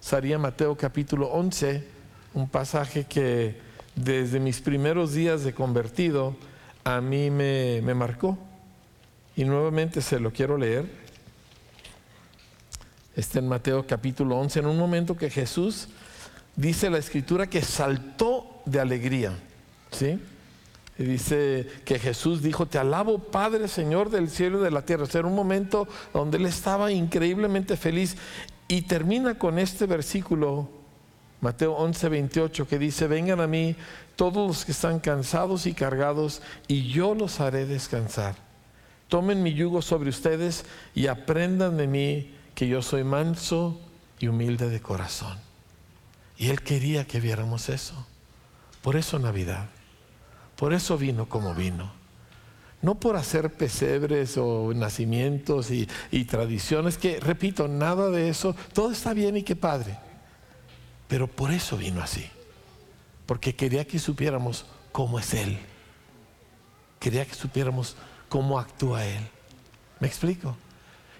sería 0.00 0.36
Mateo 0.36 0.76
capítulo 0.76 1.28
11, 1.28 1.86
un 2.34 2.48
pasaje 2.48 3.04
que 3.04 3.60
desde 3.94 4.40
mis 4.40 4.60
primeros 4.60 5.12
días 5.12 5.44
de 5.44 5.54
convertido 5.54 6.34
a 6.82 7.00
mí 7.00 7.30
me, 7.30 7.82
me 7.84 7.94
marcó. 7.94 8.36
Y 9.38 9.44
nuevamente 9.44 10.02
se 10.02 10.18
lo 10.18 10.32
quiero 10.32 10.58
leer. 10.58 10.84
Está 13.14 13.38
en 13.38 13.46
Mateo 13.46 13.86
capítulo 13.86 14.36
11, 14.36 14.58
en 14.58 14.66
un 14.66 14.76
momento 14.76 15.16
que 15.16 15.30
Jesús 15.30 15.86
dice 16.56 16.90
la 16.90 16.98
escritura 16.98 17.46
que 17.46 17.62
saltó 17.62 18.60
de 18.64 18.80
alegría. 18.80 19.38
¿Sí? 19.92 20.18
Y 20.98 21.04
dice 21.04 21.70
que 21.84 22.00
Jesús 22.00 22.42
dijo, 22.42 22.66
te 22.66 22.78
alabo 22.78 23.20
Padre, 23.20 23.68
Señor 23.68 24.10
del 24.10 24.28
cielo 24.28 24.58
y 24.58 24.64
de 24.64 24.72
la 24.72 24.82
tierra. 24.82 25.04
O 25.04 25.16
era 25.16 25.28
un 25.28 25.36
momento 25.36 25.86
donde 26.12 26.38
él 26.38 26.46
estaba 26.46 26.90
increíblemente 26.90 27.76
feliz. 27.76 28.16
Y 28.66 28.82
termina 28.82 29.38
con 29.38 29.60
este 29.60 29.86
versículo, 29.86 30.68
Mateo 31.40 31.74
11, 31.74 32.08
28, 32.08 32.66
que 32.66 32.80
dice, 32.80 33.06
vengan 33.06 33.38
a 33.38 33.46
mí 33.46 33.76
todos 34.16 34.48
los 34.48 34.64
que 34.64 34.72
están 34.72 34.98
cansados 34.98 35.66
y 35.66 35.74
cargados, 35.74 36.42
y 36.66 36.88
yo 36.88 37.14
los 37.14 37.38
haré 37.38 37.66
descansar. 37.66 38.47
Tomen 39.08 39.42
mi 39.42 39.54
yugo 39.54 39.82
sobre 39.82 40.10
ustedes 40.10 40.64
y 40.94 41.06
aprendan 41.06 41.76
de 41.76 41.86
mí 41.86 42.34
que 42.54 42.68
yo 42.68 42.82
soy 42.82 43.04
manso 43.04 43.80
y 44.18 44.28
humilde 44.28 44.68
de 44.68 44.80
corazón. 44.80 45.38
Y 46.36 46.48
él 46.50 46.62
quería 46.62 47.06
que 47.06 47.20
viéramos 47.20 47.68
eso. 47.68 48.06
Por 48.82 48.96
eso 48.96 49.18
Navidad. 49.18 49.68
Por 50.56 50.74
eso 50.74 50.98
vino 50.98 51.28
como 51.28 51.54
vino. 51.54 51.92
No 52.80 52.94
por 52.96 53.16
hacer 53.16 53.52
pesebres 53.52 54.36
o 54.36 54.72
nacimientos 54.74 55.70
y, 55.70 55.86
tradiciones, 56.26 56.96
que 56.96 57.18
repito, 57.18 57.66
nada 57.66 58.10
de 58.10 58.28
eso, 58.28 58.54
todo 58.72 58.92
está 58.92 59.14
bien 59.14 59.36
y 59.36 59.42
qué 59.42 59.56
padre. 59.56 59.98
Pero 61.08 61.26
por 61.26 61.50
eso 61.50 61.76
vino 61.76 62.00
así. 62.02 62.28
Porque 63.26 63.54
quería 63.54 63.84
que 63.84 63.98
supiéramos 63.98 64.64
cómo 64.92 65.18
es 65.18 65.34
Él. 65.34 65.58
Quería 67.00 67.24
que 67.24 67.34
supiéramos 67.34 67.96
cómo 68.28 68.58
actúa 68.58 69.04
Él. 69.04 69.26
¿Me 70.00 70.06
explico? 70.06 70.56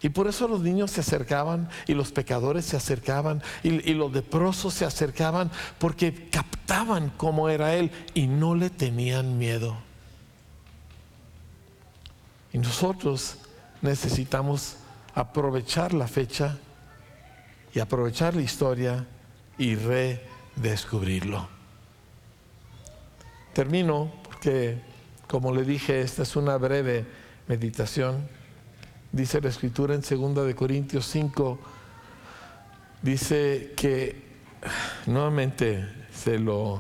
Y 0.01 0.11
por 0.11 0.29
eso 0.29 0.47
los 0.47 0.61
niños 0.61 0.93
se 0.93 1.01
acercaban 1.01 1.69
y 1.87 1.95
los 1.95 2.13
pecadores 2.13 2.65
se 2.65 2.77
acercaban 2.77 3.43
y, 3.63 3.95
los 3.95 4.13
leprosos 4.13 4.75
se 4.75 4.85
acercaban 4.85 5.51
porque 5.79 6.29
captaban 6.31 7.11
cómo 7.17 7.49
era 7.49 7.75
Él 7.75 7.91
y 8.15 8.29
no 8.29 8.55
le 8.55 8.71
tenían 8.71 9.39
miedo. 9.39 9.77
Y 12.53 12.59
nosotros 12.59 13.39
necesitamos 13.83 14.77
aprovechar 15.15 15.93
la 15.95 16.07
fecha 16.07 16.59
y 17.75 17.81
aprovechar 17.81 18.37
la 18.37 18.43
historia 18.43 19.07
y 19.59 19.75
redescubrirlo. 19.75 21.49
Termino 23.53 24.13
porque, 24.23 24.81
como 25.29 25.55
le 25.55 25.63
dije, 25.63 26.01
esta 26.01 26.23
es 26.23 26.35
una 26.35 26.57
breve 26.57 27.05
meditación 27.47 28.29
dice 29.13 29.41
la 29.41 29.49
escritura 29.49 29.95
en 29.95 30.03
2 30.03 30.47
de 30.47 30.55
Corintios 30.55 31.07
5, 31.07 31.59
dice 33.03 33.73
que 33.77 34.23
nuevamente 35.07 35.89
se 36.13 36.39
lo 36.39 36.79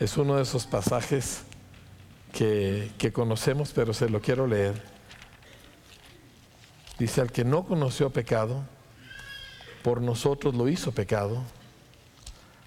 es 0.00 0.16
uno 0.16 0.36
de 0.36 0.42
esos 0.42 0.66
pasajes 0.66 1.42
que, 2.32 2.90
que 2.98 3.12
conocemos, 3.12 3.72
pero 3.72 3.94
se 3.94 4.08
lo 4.08 4.20
quiero 4.20 4.46
leer. 4.46 4.82
Dice, 6.98 7.20
al 7.20 7.30
que 7.30 7.44
no 7.44 7.64
conoció 7.64 8.10
pecado, 8.10 8.64
por 9.82 10.00
nosotros 10.00 10.54
lo 10.54 10.68
hizo 10.68 10.92
pecado, 10.92 11.42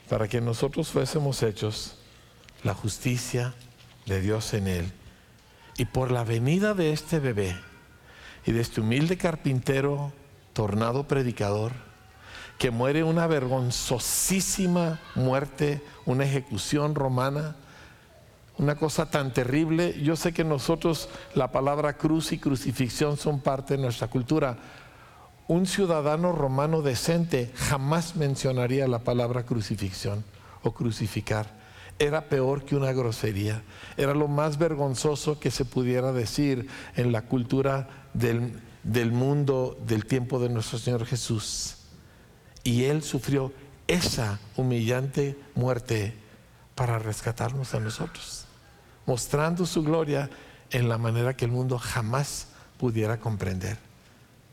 para 0.09 0.27
que 0.29 0.39
nosotros 0.39 0.87
fuésemos 0.87 1.43
hechos 1.43 1.97
la 2.63 2.73
justicia 2.73 3.53
de 4.07 4.21
Dios 4.21 4.53
en 4.53 4.67
él. 4.67 4.91
Y 5.77 5.85
por 5.85 6.11
la 6.11 6.23
venida 6.23 6.73
de 6.73 6.91
este 6.91 7.19
bebé, 7.19 7.55
y 8.45 8.53
de 8.53 8.61
este 8.61 8.81
humilde 8.81 9.17
carpintero 9.17 10.13
tornado 10.53 11.07
predicador 11.07 11.73
que 12.57 12.71
muere 12.71 13.03
una 13.03 13.27
vergonzosísima 13.27 14.99
muerte, 15.15 15.83
una 16.05 16.23
ejecución 16.23 16.95
romana, 16.95 17.55
una 18.57 18.75
cosa 18.75 19.11
tan 19.11 19.31
terrible. 19.31 20.01
Yo 20.01 20.15
sé 20.15 20.33
que 20.33 20.43
nosotros 20.43 21.09
la 21.35 21.51
palabra 21.51 21.97
cruz 21.97 22.31
y 22.31 22.39
crucifixión 22.39 23.17
son 23.17 23.41
parte 23.41 23.75
de 23.75 23.83
nuestra 23.83 24.07
cultura. 24.07 24.57
Un 25.47 25.67
ciudadano 25.67 26.31
romano 26.31 26.81
decente 26.81 27.51
jamás 27.55 28.15
mencionaría 28.15 28.87
la 28.87 28.99
palabra 28.99 29.43
crucifixión 29.43 30.23
o 30.63 30.71
crucificar. 30.73 31.56
Era 31.99 32.29
peor 32.29 32.63
que 32.63 32.75
una 32.75 32.91
grosería. 32.91 33.63
Era 33.97 34.13
lo 34.13 34.27
más 34.27 34.57
vergonzoso 34.57 35.39
que 35.39 35.51
se 35.51 35.65
pudiera 35.65 36.11
decir 36.11 36.67
en 36.95 37.11
la 37.11 37.23
cultura 37.23 37.87
del, 38.13 39.11
mundo 39.11 39.77
del 39.85 40.05
tiempo 40.05 40.39
de 40.39 40.49
nuestro 40.49 40.77
Señor 40.77 41.05
Jesús. 41.05 41.77
Y 42.63 42.83
Él 42.83 43.01
sufrió 43.01 43.51
esa 43.87 44.39
humillante 44.55 45.37
muerte 45.55 46.13
para 46.75 46.99
rescatarnos 46.99 47.73
a 47.73 47.79
nosotros, 47.79 48.45
mostrando 49.05 49.65
su 49.65 49.81
gloria 49.83 50.29
en 50.69 50.89
la 50.89 50.97
manera 50.97 51.35
que 51.35 51.45
el 51.45 51.51
mundo 51.51 51.79
jamás 51.79 52.49
pudiera 52.77 53.17
comprender. 53.19 53.86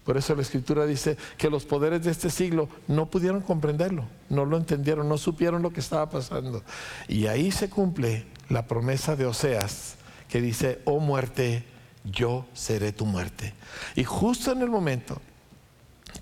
Por 0.05 0.17
eso 0.19 0.35
la 0.35 0.43
escritura 0.43 0.85
dice 0.85 1.17
que 1.39 1.49
los 1.49 1.65
poderes 1.65 2.05
de 2.05 2.11
este 2.11 2.29
siglo 2.29 2.69
no 2.89 3.07
pudieron 3.07 3.41
comprenderlo, 3.41 4.05
no 4.29 4.45
lo 4.45 4.59
entendieron, 4.59 5.09
no 5.09 5.17
supieron 5.17 5.63
lo 5.63 5.73
que 5.73 5.81
estaba 5.81 6.11
pasando. 6.11 6.63
Y 7.09 7.27
ahí 7.27 7.51
se 7.51 7.71
cumple 7.71 8.27
la 8.51 8.67
promesa 8.67 9.17
de 9.17 9.25
Oseas 9.25 9.97
que 10.29 10.43
dice, 10.43 10.81
oh 10.85 11.01
muerte, 11.01 11.65
yo 12.05 12.45
seré 12.53 12.93
tu 12.93 13.07
muerte. 13.07 13.55
Y 13.97 14.05
justo 14.05 14.53
en 14.53 14.61
el 14.61 14.69
momento 14.69 15.21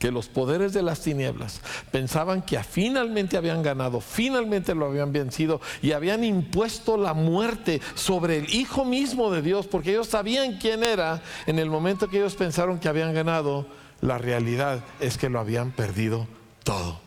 que 0.02 0.10
los 0.10 0.26
poderes 0.26 0.72
de 0.72 0.82
las 0.82 0.98
tinieblas 0.98 1.60
pensaban 1.92 2.42
que 2.42 2.60
finalmente 2.64 3.36
habían 3.36 3.62
ganado, 3.62 4.00
finalmente 4.00 4.74
lo 4.74 4.86
habían 4.86 5.12
vencido 5.12 5.60
y 5.80 5.92
habían 5.92 6.24
impuesto 6.24 6.96
la 6.96 7.14
muerte 7.14 7.80
sobre 7.94 8.38
el 8.38 8.52
Hijo 8.52 8.84
mismo 8.84 9.30
de 9.30 9.42
Dios, 9.42 9.68
porque 9.68 9.92
ellos 9.92 10.08
sabían 10.08 10.58
quién 10.58 10.82
era, 10.82 11.22
en 11.46 11.60
el 11.60 11.70
momento 11.70 12.08
que 12.08 12.16
ellos 12.16 12.34
pensaron 12.34 12.80
que 12.80 12.88
habían 12.88 13.14
ganado, 13.14 13.68
la 14.00 14.18
realidad 14.18 14.82
es 14.98 15.18
que 15.18 15.28
lo 15.28 15.38
habían 15.38 15.70
perdido 15.70 16.26
todo. 16.64 16.98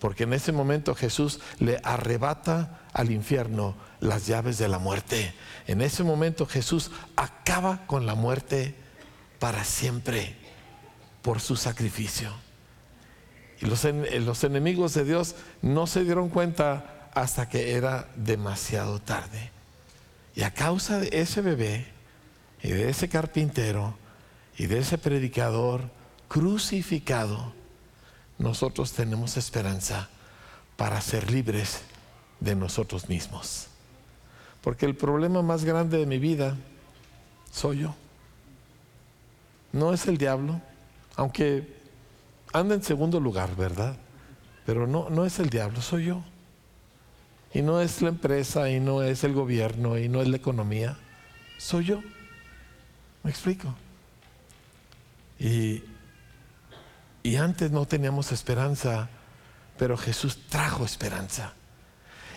Porque 0.00 0.24
en 0.24 0.32
ese 0.32 0.50
momento 0.50 0.96
Jesús 0.96 1.38
le 1.60 1.78
arrebata 1.84 2.80
al 2.92 3.12
infierno 3.12 3.76
las 4.00 4.26
llaves 4.26 4.58
de 4.58 4.66
la 4.66 4.80
muerte. 4.80 5.34
En 5.68 5.82
ese 5.82 6.02
momento 6.02 6.46
Jesús 6.46 6.90
acaba 7.14 7.86
con 7.86 8.06
la 8.06 8.16
muerte 8.16 8.74
para 9.38 9.62
siempre 9.62 10.39
por 11.22 11.40
su 11.40 11.56
sacrificio. 11.56 12.32
Y 13.60 13.66
los, 13.66 13.84
los 13.84 14.44
enemigos 14.44 14.94
de 14.94 15.04
Dios 15.04 15.34
no 15.62 15.86
se 15.86 16.04
dieron 16.04 16.28
cuenta 16.28 17.08
hasta 17.14 17.48
que 17.48 17.72
era 17.72 18.08
demasiado 18.16 19.00
tarde. 19.00 19.50
Y 20.34 20.42
a 20.42 20.54
causa 20.54 20.98
de 20.98 21.10
ese 21.12 21.40
bebé 21.40 21.86
y 22.62 22.70
de 22.70 22.88
ese 22.88 23.08
carpintero 23.08 23.96
y 24.56 24.66
de 24.66 24.78
ese 24.78 24.98
predicador 24.98 25.90
crucificado, 26.28 27.52
nosotros 28.38 28.92
tenemos 28.92 29.36
esperanza 29.36 30.08
para 30.76 31.00
ser 31.00 31.30
libres 31.30 31.82
de 32.38 32.54
nosotros 32.54 33.08
mismos. 33.08 33.66
Porque 34.62 34.86
el 34.86 34.94
problema 34.94 35.42
más 35.42 35.64
grande 35.64 35.98
de 35.98 36.06
mi 36.06 36.18
vida 36.18 36.56
soy 37.50 37.80
yo. 37.80 37.94
No 39.72 39.92
es 39.92 40.06
el 40.06 40.18
diablo, 40.18 40.60
aunque 41.20 41.68
anda 42.50 42.74
en 42.74 42.82
segundo 42.82 43.20
lugar, 43.20 43.54
¿verdad? 43.54 43.94
Pero 44.64 44.86
no, 44.86 45.10
no 45.10 45.26
es 45.26 45.38
el 45.38 45.50
diablo, 45.50 45.82
soy 45.82 46.06
yo. 46.06 46.24
Y 47.52 47.60
no 47.60 47.82
es 47.82 48.00
la 48.00 48.08
empresa, 48.08 48.70
y 48.70 48.80
no 48.80 49.02
es 49.02 49.22
el 49.22 49.34
gobierno, 49.34 49.98
y 49.98 50.08
no 50.08 50.22
es 50.22 50.28
la 50.28 50.38
economía, 50.38 50.96
soy 51.58 51.84
yo. 51.84 52.02
¿Me 53.22 53.30
explico? 53.30 53.74
Y, 55.38 55.84
y 57.22 57.36
antes 57.36 57.70
no 57.70 57.84
teníamos 57.84 58.32
esperanza, 58.32 59.10
pero 59.76 59.98
Jesús 59.98 60.38
trajo 60.48 60.86
esperanza. 60.86 61.52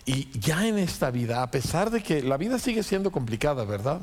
Y 0.06 0.38
ya 0.38 0.68
en 0.68 0.78
esta 0.78 1.10
vida, 1.10 1.42
a 1.42 1.50
pesar 1.50 1.90
de 1.90 2.04
que 2.04 2.22
la 2.22 2.36
vida 2.36 2.60
sigue 2.60 2.84
siendo 2.84 3.14
complicada, 3.14 3.64
¿verdad? 3.64 4.02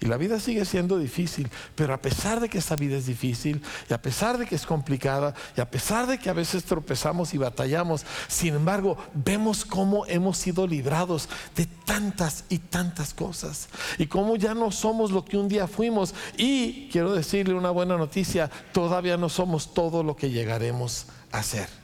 Y 0.00 0.06
la 0.06 0.16
vida 0.16 0.40
sigue 0.40 0.64
siendo 0.64 0.98
difícil, 0.98 1.50
pero 1.74 1.92
a 1.92 2.00
pesar 2.00 2.40
de 2.40 2.48
que 2.48 2.58
esta 2.58 2.74
vida 2.74 2.96
es 2.96 3.06
difícil, 3.06 3.62
y 3.88 3.92
a 3.92 4.00
pesar 4.00 4.38
de 4.38 4.46
que 4.46 4.54
es 4.54 4.64
complicada, 4.64 5.34
y 5.56 5.60
a 5.60 5.70
pesar 5.70 6.06
de 6.06 6.18
que 6.18 6.30
a 6.30 6.32
veces 6.32 6.64
tropezamos 6.64 7.34
y 7.34 7.38
batallamos, 7.38 8.06
sin 8.26 8.54
embargo, 8.54 8.96
vemos 9.12 9.64
cómo 9.64 10.06
hemos 10.06 10.38
sido 10.38 10.66
librados 10.66 11.28
de 11.54 11.66
tantas 11.66 12.44
y 12.48 12.58
tantas 12.58 13.12
cosas, 13.12 13.68
y 13.98 14.06
cómo 14.06 14.36
ya 14.36 14.54
no 14.54 14.72
somos 14.72 15.10
lo 15.10 15.24
que 15.24 15.36
un 15.36 15.48
día 15.48 15.66
fuimos. 15.66 16.14
Y 16.38 16.88
quiero 16.90 17.12
decirle 17.12 17.54
una 17.54 17.70
buena 17.70 17.98
noticia, 17.98 18.50
todavía 18.72 19.18
no 19.18 19.28
somos 19.28 19.74
todo 19.74 20.02
lo 20.02 20.16
que 20.16 20.30
llegaremos 20.30 21.06
a 21.30 21.42
ser. 21.42 21.79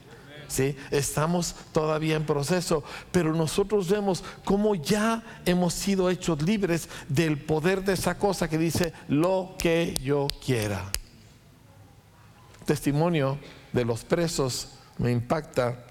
¿Sí? 0.49 0.77
Estamos 0.91 1.55
todavía 1.73 2.17
en 2.17 2.27
proceso, 2.27 2.85
pero 3.13 3.35
nosotros 3.35 3.89
vemos 3.89 4.25
cómo 4.45 4.75
ya 4.75 5.23
hemos 5.45 5.75
sido 5.75 6.11
hechos 6.11 6.43
libres 6.43 6.89
del 7.09 7.39
poder 7.39 7.85
de 7.85 7.95
esa 7.95 8.19
cosa 8.19 8.49
que 8.49 8.59
dice 8.59 8.93
lo 9.09 9.55
que 9.59 9.95
yo 10.03 10.29
quiera. 10.45 10.91
Testimonio 12.65 13.39
de 13.73 13.85
los 13.85 14.05
presos 14.05 14.69
me 14.99 15.13
impacta 15.13 15.85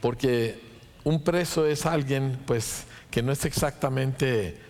porque 0.00 0.60
un 1.04 1.22
preso 1.22 1.66
es 1.66 1.86
alguien 1.86 2.38
pues 2.46 2.84
que 3.10 3.22
no 3.22 3.32
es 3.32 3.44
exactamente 3.44 4.60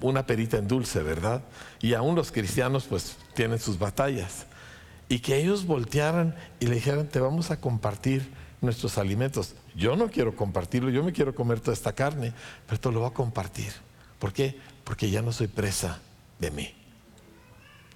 una 0.00 0.26
perita 0.26 0.56
en 0.56 0.68
dulce, 0.68 1.02
¿verdad? 1.02 1.42
Y 1.80 1.94
aún 1.94 2.14
los 2.14 2.30
cristianos 2.32 2.84
pues 2.88 3.16
tienen 3.34 3.58
sus 3.58 3.78
batallas 3.78 4.46
y 5.10 5.18
que 5.18 5.36
ellos 5.36 5.66
voltearan 5.66 6.36
y 6.60 6.66
le 6.66 6.76
dijeran, 6.76 7.08
te 7.08 7.18
vamos 7.18 7.50
a 7.50 7.60
compartir 7.60 8.30
nuestros 8.60 8.96
alimentos. 8.96 9.56
Yo 9.74 9.96
no 9.96 10.08
quiero 10.08 10.36
compartirlo, 10.36 10.88
yo 10.88 11.02
me 11.02 11.12
quiero 11.12 11.34
comer 11.34 11.58
toda 11.58 11.72
esta 11.72 11.92
carne, 11.92 12.32
pero 12.66 12.80
te 12.80 12.92
lo 12.92 13.00
voy 13.00 13.10
a 13.10 13.12
compartir. 13.12 13.72
¿Por 14.20 14.32
qué? 14.32 14.56
Porque 14.84 15.10
ya 15.10 15.20
no 15.20 15.32
soy 15.32 15.48
presa 15.48 15.98
de 16.38 16.52
mí. 16.52 16.72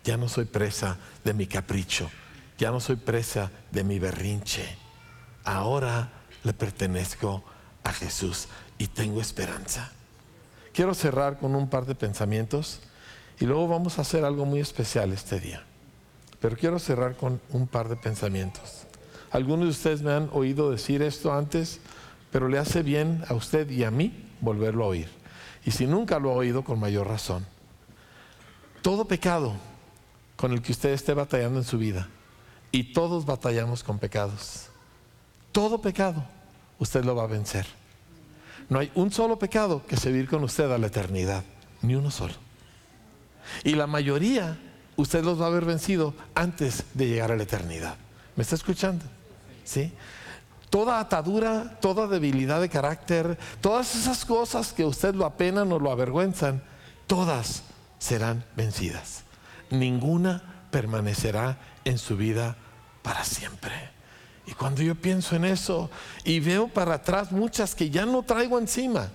Ya 0.03 0.17
no 0.17 0.29
soy 0.29 0.47
presa 0.47 0.99
de 1.23 1.35
mi 1.35 1.47
capricho. 1.47 2.11
Ya 2.59 2.73
no 2.73 2.81
soy 2.81 2.97
presa 2.97 3.53
de 3.71 3.85
mi 3.85 4.01
berrinche. 4.01 4.77
Ahora 5.45 6.11
le 6.43 6.53
pertenezco 6.53 7.45
a 7.85 7.93
Jesús 7.93 8.49
y 8.77 8.89
tengo 8.89 9.21
esperanza. 9.21 9.93
Quiero 10.73 10.95
cerrar 10.95 11.39
con 11.39 11.55
un 11.55 11.71
par 11.71 11.87
de 11.87 11.95
pensamientos 11.95 12.81
y 13.39 13.45
luego 13.45 13.69
vamos 13.69 14.01
a 14.01 14.03
hacer 14.03 14.25
algo 14.25 14.47
muy 14.47 14.59
especial 14.59 15.13
este 15.13 15.39
día. 15.39 15.65
Pero 16.45 16.59
quiero 16.59 16.79
cerrar 16.79 17.17
con 17.17 17.41
un 17.53 17.67
par 17.67 17.89
de 17.89 17.97
pensamientos. 17.97 18.83
Algunos 19.31 19.65
de 19.65 19.71
ustedes 19.71 20.03
me 20.03 20.13
han 20.13 20.29
oído 20.31 20.71
decir 20.71 21.01
esto 21.01 21.33
antes, 21.33 21.81
pero 22.31 22.49
le 22.49 22.59
hace 22.59 22.83
bien 22.83 23.25
a 23.31 23.33
usted 23.33 23.71
y 23.71 23.83
a 23.83 23.91
mí 23.91 24.29
volverlo 24.43 24.85
a 24.85 24.89
oír. 24.89 25.09
Y 25.65 25.71
si 25.71 25.87
nunca 25.87 26.19
lo 26.19 26.29
ha 26.31 26.35
oído, 26.35 26.63
con 26.63 26.79
mayor 26.79 27.07
razón. 27.09 27.47
Todo 28.83 29.07
pecado 29.07 29.55
con 30.37 30.53
el 30.53 30.61
que 30.61 30.73
usted 30.73 30.91
esté 30.91 31.15
batallando 31.15 31.61
en 31.61 31.65
su 31.65 31.79
vida, 31.79 32.09
y 32.71 32.93
todos 32.93 33.25
batallamos 33.25 33.83
con 33.83 33.99
pecados, 33.99 34.67
todo 35.51 35.81
pecado 35.81 36.23
usted 36.79 37.07
lo 37.07 37.17
va 37.17 37.23
a 37.23 37.29
vencer. 37.29 37.65
No 38.69 38.81
hay 38.81 38.93
un 38.95 39.11
solo 39.11 39.39
pecado 39.39 39.87
que 39.87 39.97
se 39.97 40.13
vir 40.13 40.29
con 40.29 40.45
usted 40.45 40.71
a 40.71 40.77
la 40.77 40.89
eternidad, 40.89 41.43
ni 41.81 41.95
uno 41.95 42.11
solo. 42.11 42.35
Y 43.65 43.77
la 43.77 43.87
mayoría 43.87 44.59
usted 44.97 45.25
los 45.25 45.41
va 45.41 45.47
a 45.47 45.49
haber 45.49 45.65
vencido 45.65 46.15
antes 46.35 46.85
de 46.95 47.09
llegar 47.09 47.33
a 47.33 47.37
la 47.37 47.43
eternidad. 47.43 47.97
¿Me 48.37 48.43
está 48.43 48.55
escuchando? 48.55 49.05
¿Sí? 49.65 49.93
Toda 50.71 50.99
atadura, 50.99 51.79
toda 51.81 52.07
debilidad 52.07 52.61
de 52.61 52.69
carácter, 52.69 53.39
todas 53.61 53.95
esas 53.95 54.25
cosas 54.25 54.73
que 54.73 54.85
usted 54.85 55.15
lo 55.15 55.25
apenan 55.25 55.71
o 55.73 55.79
lo 55.79 55.91
avergüenzan, 55.91 56.63
todas 57.07 57.63
serán 57.99 58.45
vencidas. 58.57 59.23
Ninguna 59.71 60.67
permanecerá 60.71 61.59
en 61.85 61.99
su 61.99 62.17
vida 62.17 62.57
para 63.03 63.25
siempre. 63.25 63.73
Y 64.47 64.53
cuando 64.53 64.83
yo 64.83 64.95
pienso 64.95 65.37
en 65.37 65.45
eso 65.45 65.91
y 66.25 66.41
veo 66.41 66.69
para 66.69 66.95
atrás 66.95 67.33
muchas 67.33 67.75
que 67.75 67.91
ya 67.91 68.05
no 68.05 68.23
traigo 68.23 68.59
encima, 68.59 69.09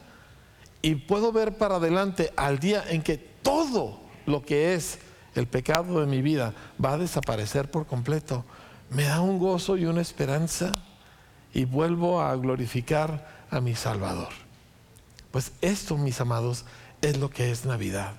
y 0.81 0.95
puedo 0.95 1.31
ver 1.31 1.57
para 1.57 1.75
adelante 1.75 2.31
al 2.35 2.59
día 2.59 2.83
en 2.87 3.01
que 3.01 3.17
todo 3.17 3.99
lo 4.25 4.43
que 4.43 4.75
es 4.75 4.99
el 5.39 5.47
pecado 5.47 6.01
de 6.01 6.05
mi 6.05 6.21
vida 6.21 6.53
va 6.83 6.93
a 6.93 6.97
desaparecer 6.97 7.71
por 7.71 7.87
completo, 7.87 8.43
me 8.89 9.03
da 9.03 9.21
un 9.21 9.39
gozo 9.39 9.77
y 9.77 9.85
una 9.85 10.01
esperanza 10.01 10.75
y 11.53 11.65
vuelvo 11.65 12.21
a 12.21 12.35
glorificar 12.35 13.45
a 13.49 13.61
mi 13.61 13.73
Salvador. 13.73 14.29
Pues 15.31 15.51
esto, 15.61 15.97
mis 15.97 16.19
amados, 16.19 16.65
es 17.01 17.17
lo 17.17 17.29
que 17.29 17.51
es 17.51 17.65
Navidad. 17.65 18.13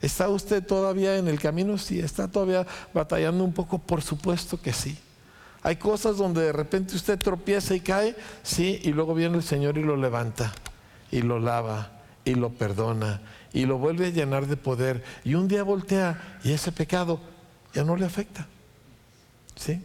¿Está 0.00 0.28
usted 0.28 0.64
todavía 0.64 1.16
en 1.16 1.28
el 1.28 1.40
camino? 1.40 1.78
Sí. 1.78 1.98
¿Está 1.98 2.28
todavía 2.28 2.66
batallando 2.92 3.42
un 3.42 3.52
poco? 3.52 3.78
Por 3.78 4.02
supuesto 4.02 4.60
que 4.60 4.72
sí. 4.72 4.98
Hay 5.62 5.76
cosas 5.76 6.18
donde 6.18 6.42
de 6.42 6.52
repente 6.52 6.94
usted 6.94 7.18
tropieza 7.18 7.74
y 7.74 7.80
cae, 7.80 8.14
sí, 8.42 8.80
y 8.82 8.92
luego 8.92 9.14
viene 9.14 9.38
el 9.38 9.42
Señor 9.42 9.78
y 9.78 9.82
lo 9.82 9.96
levanta, 9.96 10.52
y 11.10 11.22
lo 11.22 11.40
lava, 11.40 12.02
y 12.22 12.34
lo 12.34 12.50
perdona, 12.50 13.22
y 13.54 13.66
lo 13.66 13.78
vuelve 13.78 14.08
a 14.08 14.10
llenar 14.10 14.46
de 14.46 14.56
poder. 14.56 15.02
Y 15.24 15.36
un 15.36 15.46
día 15.46 15.62
voltea 15.62 16.38
y 16.42 16.52
ese 16.52 16.72
pecado 16.72 17.20
ya 17.72 17.84
no 17.84 17.96
le 17.96 18.04
afecta. 18.04 18.46
¿Sí? 19.54 19.80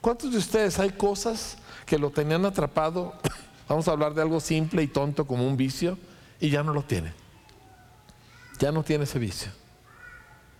¿Cuántos 0.00 0.32
de 0.32 0.38
ustedes 0.38 0.78
hay 0.78 0.90
cosas 0.90 1.58
que 1.84 1.98
lo 1.98 2.10
tenían 2.10 2.46
atrapado? 2.46 3.12
Vamos 3.68 3.86
a 3.86 3.92
hablar 3.92 4.14
de 4.14 4.22
algo 4.22 4.40
simple 4.40 4.82
y 4.82 4.88
tonto 4.88 5.26
como 5.26 5.46
un 5.46 5.56
vicio 5.56 5.98
y 6.40 6.48
ya 6.48 6.62
no 6.62 6.72
lo 6.72 6.82
tiene. 6.82 7.12
Ya 8.58 8.72
no 8.72 8.82
tiene 8.82 9.04
ese 9.04 9.18
vicio. 9.18 9.52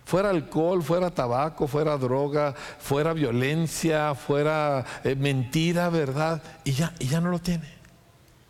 Fuera 0.05 0.29
alcohol, 0.29 0.83
fuera 0.83 1.09
tabaco, 1.09 1.67
fuera 1.67 1.97
droga, 1.97 2.53
fuera 2.79 3.13
violencia, 3.13 4.13
fuera 4.13 4.85
eh, 5.03 5.15
mentira, 5.15 5.89
¿verdad? 5.89 6.43
Y 6.63 6.73
ya, 6.73 6.93
y 6.99 7.07
ya 7.07 7.21
no 7.21 7.31
lo 7.31 7.39
tiene. 7.39 7.67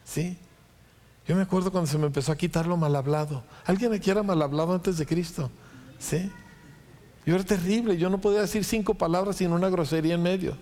¿Sí? 0.03 0.37
Yo 1.27 1.35
me 1.35 1.43
acuerdo 1.43 1.71
cuando 1.71 1.89
se 1.89 1.97
me 1.97 2.07
empezó 2.07 2.31
a 2.31 2.35
quitar 2.35 2.65
lo 2.65 2.77
mal 2.77 2.95
hablado. 2.95 3.43
Alguien 3.65 3.93
aquí 3.93 4.09
era 4.09 4.23
mal 4.23 4.41
hablado 4.41 4.73
antes 4.73 4.97
de 4.97 5.05
Cristo. 5.05 5.49
¿Sí? 5.99 6.31
Yo 7.25 7.35
era 7.35 7.43
terrible. 7.43 7.97
Yo 7.97 8.09
no 8.09 8.19
podía 8.19 8.41
decir 8.41 8.63
cinco 8.63 8.95
palabras 8.95 9.37
sin 9.37 9.51
una 9.51 9.69
grosería 9.69 10.15
en 10.15 10.23
medio. 10.23 10.57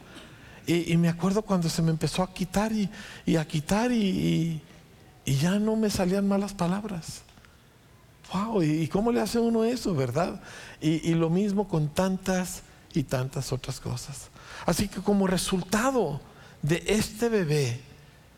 Y, 0.68 0.96
me 0.98 1.10
acuerdo 1.10 1.42
cuando 1.42 1.68
se 1.68 1.82
me 1.82 1.90
empezó 1.90 2.22
a 2.22 2.32
quitar 2.32 2.72
y, 2.72 3.36
a 3.36 3.46
quitar 3.46 3.92
y, 3.92 4.62
ya 5.26 5.58
no 5.58 5.76
me 5.76 5.90
salían 5.90 6.28
malas 6.28 6.54
palabras. 6.54 7.24
Wow, 8.32 8.62
¿y 8.62 8.88
cómo 8.88 9.12
le 9.12 9.20
hace 9.20 9.40
uno 9.40 9.64
eso, 9.64 9.96
verdad? 9.96 10.40
y 10.80 11.14
lo 11.16 11.32
mismo 11.32 11.68
con 11.68 11.90
tantas 11.90 12.62
y 12.94 13.04
tantas 13.04 13.52
otras 13.52 13.80
cosas. 13.80 14.30
Así 14.66 14.88
que 14.88 15.02
como 15.02 15.26
resultado 15.26 16.22
de 16.62 16.84
este 16.86 17.30
bebé 17.30 17.82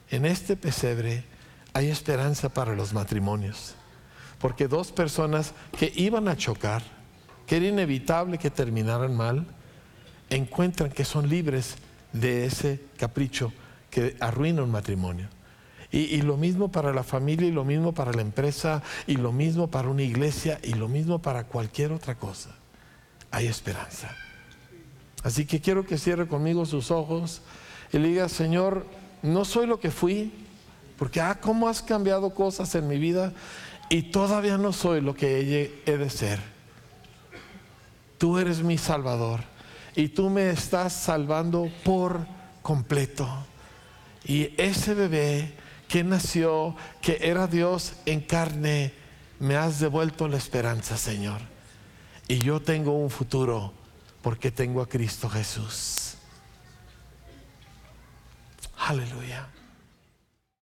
en 0.10 0.26
este 0.26 0.56
pesebre, 0.56 1.26
hay 1.74 1.90
esperanza 1.90 2.50
para 2.50 2.76
los 2.76 2.94
matrimonios. 2.94 3.76
Porque 4.40 4.68
dos 4.68 4.92
personas 4.92 5.54
que 5.78 5.92
iban 5.96 6.28
a 6.28 6.36
chocar, 6.36 6.82
que 7.46 7.58
era 7.58 7.68
inevitable 7.68 8.38
que 8.38 8.50
terminaran 8.50 9.16
mal, 9.16 9.46
encuentran 10.30 10.92
que 10.92 11.06
son 11.06 11.30
libres 11.30 11.76
de 12.14 12.46
ese 12.46 12.82
capricho 12.98 13.54
que 13.90 14.16
arruina 14.20 14.64
un 14.64 14.72
matrimonio. 14.72 15.28
Y, 15.94 16.22
lo 16.22 16.38
mismo 16.38 16.72
para 16.72 16.94
la 16.94 17.04
familia, 17.04 17.50
y 17.50 17.52
lo 17.52 17.66
mismo 17.66 17.94
para 17.94 18.14
la 18.14 18.22
empresa, 18.22 18.82
y 19.08 19.18
lo 19.18 19.34
mismo 19.34 19.68
para 19.68 19.90
una 19.90 20.04
iglesia, 20.04 20.58
y 20.64 20.74
lo 20.74 20.88
mismo 20.88 21.20
para 21.20 21.44
cualquier 21.44 21.92
otra 21.92 22.16
cosa. 22.16 22.56
Hay 23.30 23.48
esperanza. 23.48 24.16
Así 25.22 25.46
que 25.46 25.60
quiero 25.60 25.86
que 25.86 25.98
cierre 25.98 26.28
conmigo 26.28 26.66
sus 26.66 26.92
ojos 26.92 27.42
y 27.92 28.00
le 28.00 28.08
diga, 28.08 28.30
Señor, 28.30 28.86
no 29.22 29.44
soy 29.44 29.68
lo 29.68 29.82
que 29.82 29.92
fui, 29.92 30.32
porque, 31.02 31.20
ah, 31.20 31.40
¿cómo 31.42 31.68
has 31.68 31.82
cambiado 31.82 32.30
cosas 32.30 32.76
en 32.76 32.88
mi 32.88 33.00
vida? 33.00 33.34
Y 33.90 34.04
todavía 34.04 34.60
no 34.60 34.72
soy 34.72 35.02
lo 35.02 35.16
que 35.16 35.82
he 35.84 35.98
de 35.98 36.10
ser. 36.12 36.40
Tú 38.20 38.38
eres 38.38 38.62
mi 38.62 38.78
Salvador 38.78 39.40
y 39.96 40.10
tú 40.10 40.30
me 40.30 40.52
estás 40.52 40.94
salvando 40.94 41.72
por 41.84 42.28
completo. 42.62 43.28
Y 44.26 44.54
ese 44.62 44.94
bebé 44.94 45.56
que 45.88 46.04
nació, 46.04 46.76
que 47.02 47.18
era 47.20 47.48
Dios 47.48 47.94
en 48.06 48.22
carne, 48.22 48.94
me 49.40 49.56
has 49.56 49.80
devuelto 49.80 50.28
la 50.28 50.38
esperanza, 50.38 50.98
Señor. 50.98 51.42
Y 52.28 52.42
yo 52.42 52.62
tengo 52.62 52.92
un 52.92 53.10
futuro 53.10 53.74
porque 54.22 54.52
tengo 54.52 54.84
a 54.84 54.88
Cristo 54.88 55.28
Jesús. 55.32 56.14
Aleluya. 58.78 59.50